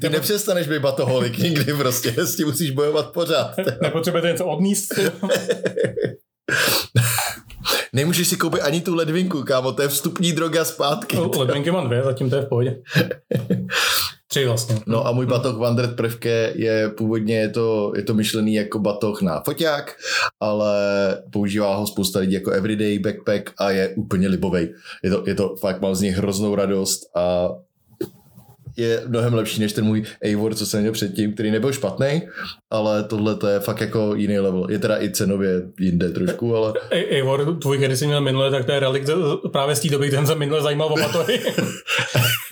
[0.00, 3.54] Ty nepřestaneš být batoholik nikdy prostě, s tím musíš bojovat pořád.
[3.82, 4.92] Nepotřebujete něco odníst?
[7.96, 11.16] Nemůžeš si koupit ani tu ledvinku, kámo, to je vstupní droga zpátky.
[11.38, 12.82] Ledvinky mám dvě, zatím to je v pohodě.
[14.28, 14.80] Tři vlastně.
[14.86, 19.22] No a můj batoh Vandret prvke je původně je to, je to myšlený jako batoh
[19.22, 19.96] na foťák,
[20.40, 20.74] ale
[21.32, 24.74] používá ho spousta lidí jako everyday backpack a je úplně libovej.
[25.02, 27.48] Je to, je to fakt, mám z něj hroznou radost a
[28.76, 32.22] je mnohem lepší než ten můj Eivor, co jsem měl předtím, který nebyl špatný,
[32.70, 34.66] ale tohle to je fakt jako jiný level.
[34.70, 35.50] Je teda i cenově
[35.80, 39.12] jinde trošku, ale Ej, Eivor, tvůj, který jsi měl minule, tak to je relikt z-
[39.52, 41.40] právě z té doby, kdy jsem se minule zajímal o batohy.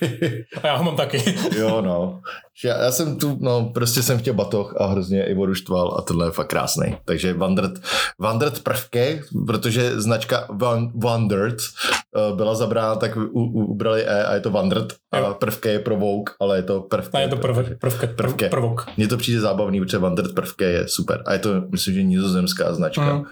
[0.63, 1.35] A já ho mám taky.
[1.57, 2.21] jo no.
[2.63, 6.27] Já, já jsem tu, no prostě jsem chtěl batoh a hrozně Eivoru štval a tohle
[6.27, 6.97] je fakt krásný.
[7.05, 7.71] Takže Wandert,
[8.19, 14.33] Wandert prvky, protože značka Van, Wandert uh, byla zabrána, tak u, u, ubrali E a
[14.33, 17.17] je to Wandert a prvky je pro Vogue, ale je to prvky.
[17.17, 18.07] A je to prv, prvke, Prvke.
[18.07, 18.87] prv, prvok.
[18.97, 22.73] Mně to přijde zábavný, protože Wandert prvky je super a je to, myslím, že nizozemská
[22.73, 23.13] značka.
[23.13, 23.23] Mm.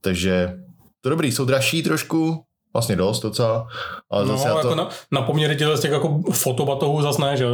[0.00, 0.58] Takže
[1.00, 2.42] to dobrý, jsou dražší trošku,
[2.76, 3.66] vlastně dost docela,
[4.10, 4.74] ale No, zase jako to...
[4.74, 7.44] na, na poměry těchto z těch jako fotobatohů zas ne, že.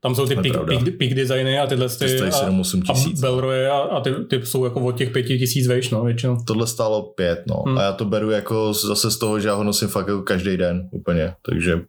[0.00, 3.20] Tam jsou ty peak, peak, peak, designy a tyhle ty, stojí a, 7-8 a tisíc.
[3.20, 6.36] Belroye a, a ty, ty, jsou jako od těch pěti tisíc vejš, no, většinou.
[6.46, 7.62] tohle stálo pět, no.
[7.66, 7.78] Hmm.
[7.78, 10.56] A já to beru jako zase z toho, že já ho nosím fakt jako každý
[10.56, 11.80] den úplně, takže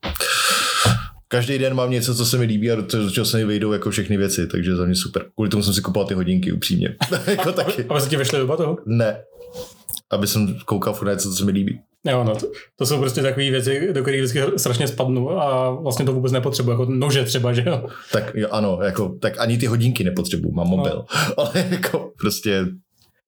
[1.27, 3.45] každý den mám něco, co se mi líbí a do toho, do čeho se mi
[3.45, 5.25] vejdou jako všechny věci, takže za mě super.
[5.35, 6.95] Kvůli tomu jsem si kupoval ty hodinky, upřímně.
[7.27, 7.85] jako taky.
[7.89, 8.77] Aby se ti vešly do batohu?
[8.85, 9.21] Ne.
[10.11, 11.79] Aby jsem koukal furt na něco, co se mi líbí.
[12.07, 16.05] Jo, no, to, to jsou prostě takové věci, do kterých vždycky strašně spadnu a vlastně
[16.05, 17.83] to vůbec nepotřebuji, jako nože třeba, že jo.
[18.11, 21.05] Tak jo, ano, jako, tak ani ty hodinky nepotřebuju, mám mobil.
[21.37, 22.65] Ale jako prostě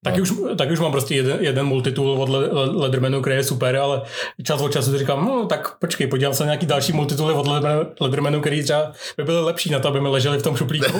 [0.03, 3.43] Taky, už, taky už mám prostě jeden, jeden multitool od Le- Le- Leathermanu, který je
[3.43, 4.01] super, ale
[4.43, 7.47] čas od času si říkám, no tak počkej, podívám se na nějaký další multitooly od
[7.47, 10.97] Leathermanu- Leathermanu, který třeba by byly lepší na to, aby mi leželi v tom šuplíku.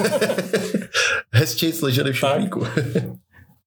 [1.34, 2.68] hezčejc leželi v šuplíku.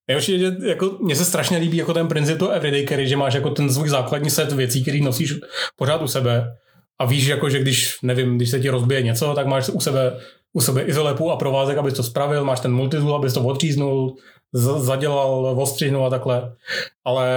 [0.07, 3.17] Nejhorší je, že jako, mně se strašně líbí jako ten princip to everyday carry, že
[3.17, 5.33] máš jako ten svůj základní set věcí, který nosíš
[5.75, 6.57] pořád u sebe
[6.99, 10.17] a víš, jako, že když, nevím, když se ti rozbije něco, tak máš u sebe,
[10.53, 14.15] u sebe izolepu a provázek, abys to spravil, máš ten multitool, abys to odříznul,
[14.53, 16.51] z- zadělal, ostřihnul a takhle.
[17.05, 17.29] Ale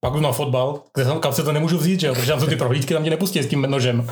[0.00, 2.46] pak jdu na fotbal, kde tam, kam se to nemůžu vzít, že protože tam jsou
[2.46, 4.10] ty prohlídky, tam tě nepustí s tím nožem.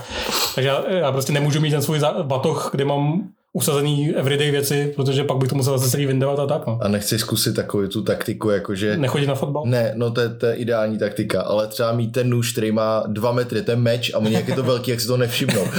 [0.54, 5.24] Takže já, já prostě nemůžu mít ten svůj batoh, kde mám usazený everyday věci, protože
[5.24, 6.66] pak bych to musel zase celý vyndávat a tak.
[6.66, 6.78] No.
[6.82, 8.96] A nechci zkusit takovou tu taktiku, jakože...
[8.96, 9.62] Nechodit na fotbal?
[9.66, 13.04] Ne, no to je, to je ideální taktika, ale třeba mít ten nůž, který má
[13.06, 15.64] dva metry, ten meč a oni jak je to velký, jak si to nevšimnou.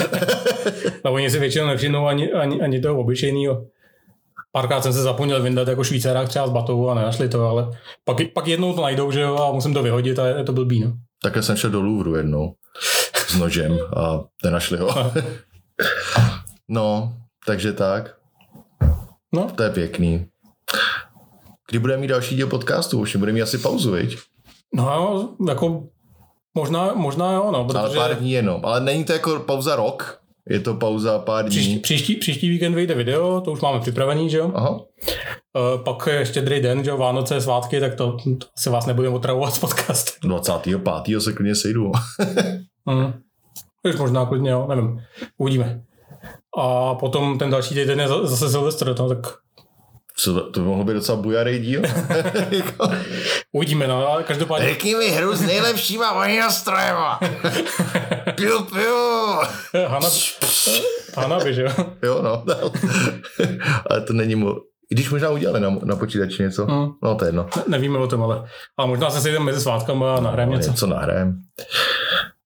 [1.05, 3.65] No oni si většinou nevšimnou ani, ani, ani toho obyčejného.
[4.51, 7.69] Párkrát jsem se zapomněl vyndat jako švýcarák třeba z batohu a nenašli to, ale
[8.05, 10.79] pak, pak jednou to najdou, že jo, a musím to vyhodit a je to blbý,
[10.79, 10.93] no.
[11.23, 12.53] Takhle jsem šel do Louvru jednou
[13.27, 14.89] s nožem a nenašli ho.
[16.69, 17.13] No,
[17.47, 18.17] takže tak,
[19.33, 20.25] No, to je pěkný.
[21.69, 22.99] Kdy budeme mít další díl podcastu?
[22.99, 24.17] Už budeme mít asi pauzu, viď?
[24.73, 25.83] no jako
[26.53, 28.61] možná, možná jo, no, Ale protože pár dní jenom.
[28.63, 31.49] Ale není to jako pauza rok, je to pauza pár dní.
[31.49, 34.51] příští, příští, příští víkend vyjde video, to už máme připravený, že jo.
[34.55, 34.69] Aha.
[34.69, 39.15] Uh, pak je štědrý den, že jo, Vánoce, svátky, tak to, to asi vás nebudeme
[39.15, 40.29] otravovat s podcastem.
[40.29, 41.21] 25.
[41.21, 41.91] se klidně sejdu.
[42.89, 43.13] Mm.
[43.85, 44.99] Už možná klidně, jo, nevím.
[45.37, 45.81] Uvidíme.
[46.57, 49.17] A potom ten další týden je za- zase Silvestr, no, tak
[50.19, 51.81] Co, to, by mohlo být docela bujarý díl.
[53.51, 57.19] Uvidíme, no, ale každopádně Řekni mi hru s nejlepšíma ohňostrojema.
[58.35, 58.95] Piu, piu.
[59.87, 60.09] Hana,
[61.17, 61.69] Hana by, že jo.
[62.03, 62.43] Jo, no.
[63.89, 64.55] Ale to není mu...
[64.89, 66.65] I když možná udělali na, na počítači něco.
[66.65, 66.87] Hmm.
[67.03, 67.49] No to je jedno.
[67.55, 68.43] Ne- Nevíme o tom, ale,
[68.77, 70.69] ale možná se sejdeme mezi svátkama a nahrajeme něco.
[70.71, 71.33] Něco nahrajem.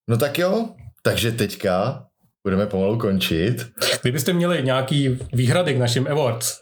[0.07, 0.65] No tak jo,
[1.03, 2.03] takže teďka
[2.43, 3.67] budeme pomalu končit.
[4.01, 6.61] Kdybyste měli nějaký výhrady k našim awards,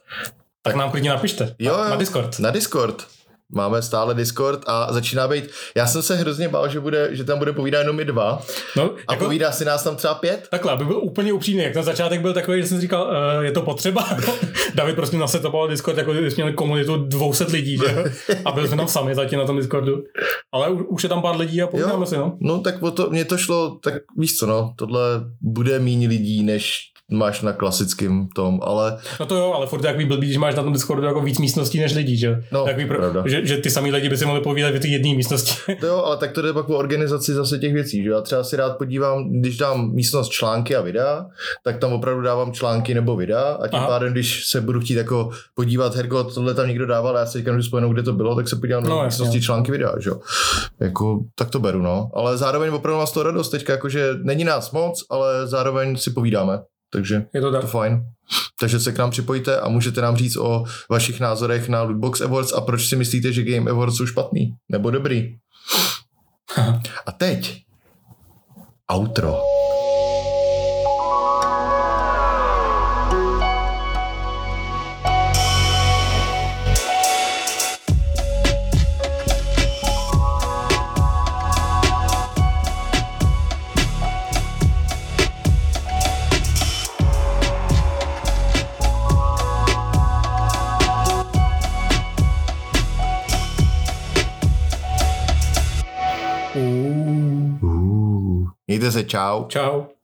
[0.62, 1.90] tak nám klidně napište Jo, na, jo.
[1.90, 2.40] na Discord.
[2.40, 3.08] Na Discord.
[3.56, 5.50] Máme stále Discord a začíná být...
[5.76, 8.42] Já jsem se hrozně bál, že, bude, že tam bude povídat jenom my dva.
[8.76, 10.48] No, A jako, povídá si nás tam třeba pět?
[10.52, 13.52] Takhle, aby byl úplně upřímný, jak na začátek byl takový, že jsem říkal, uh, je
[13.52, 14.18] to potřeba.
[14.76, 18.04] David prostě nasetoval Discord, jako když jsme měli komunitu 200 lidí, že jo?
[18.46, 20.04] A byli jsme tam sami zatím na tom Discordu.
[20.52, 22.38] Ale už je tam pár lidí a povídáme si, no.
[22.40, 25.02] No tak o to, mně to šlo, tak víš co no, tohle
[25.42, 29.84] bude méně lidí, než máš na klasickém tom, ale No to jo, ale furt je
[29.84, 32.44] takový blbý, že máš na tom Discordu jako víc místností než lidí, že?
[32.52, 33.24] No, takový pravda.
[33.26, 35.76] že, že, ty samý lidi by si mohli povídat v té jedné místnosti.
[35.80, 38.44] to jo, ale tak to jde pak o organizaci zase těch věcí, že já třeba
[38.44, 41.26] si rád podívám, když dám místnost články a videa,
[41.64, 43.88] tak tam opravdu dávám články nebo videa a tím Aha.
[43.88, 47.34] pádem, když se budu chtít jako podívat, hergo, tohle tam někdo dával, a já si
[47.34, 49.06] teďka nemůžu vzpomenout, kde to bylo, tak se podívám No, do jasně.
[49.06, 50.20] místnosti články videa, že jo.
[50.80, 52.10] Jako, tak to beru, no.
[52.14, 56.12] Ale zároveň opravdu mám z toho radost teďka, jakože není nás moc, ale zároveň si
[56.12, 56.60] povídáme.
[56.90, 57.62] Takže Je to tak.
[57.62, 58.06] to fajn.
[58.60, 62.54] Takže se k nám připojíte a můžete nám říct o vašich názorech na Lootbox Awards
[62.54, 65.36] a proč si myslíte, že Game Awards jsou špatný nebo dobrý.
[67.06, 67.64] A teď
[68.94, 69.40] outro.
[98.90, 98.98] Uh, Uh.
[98.98, 99.46] Mějte se, čau.
[99.48, 99.99] čau.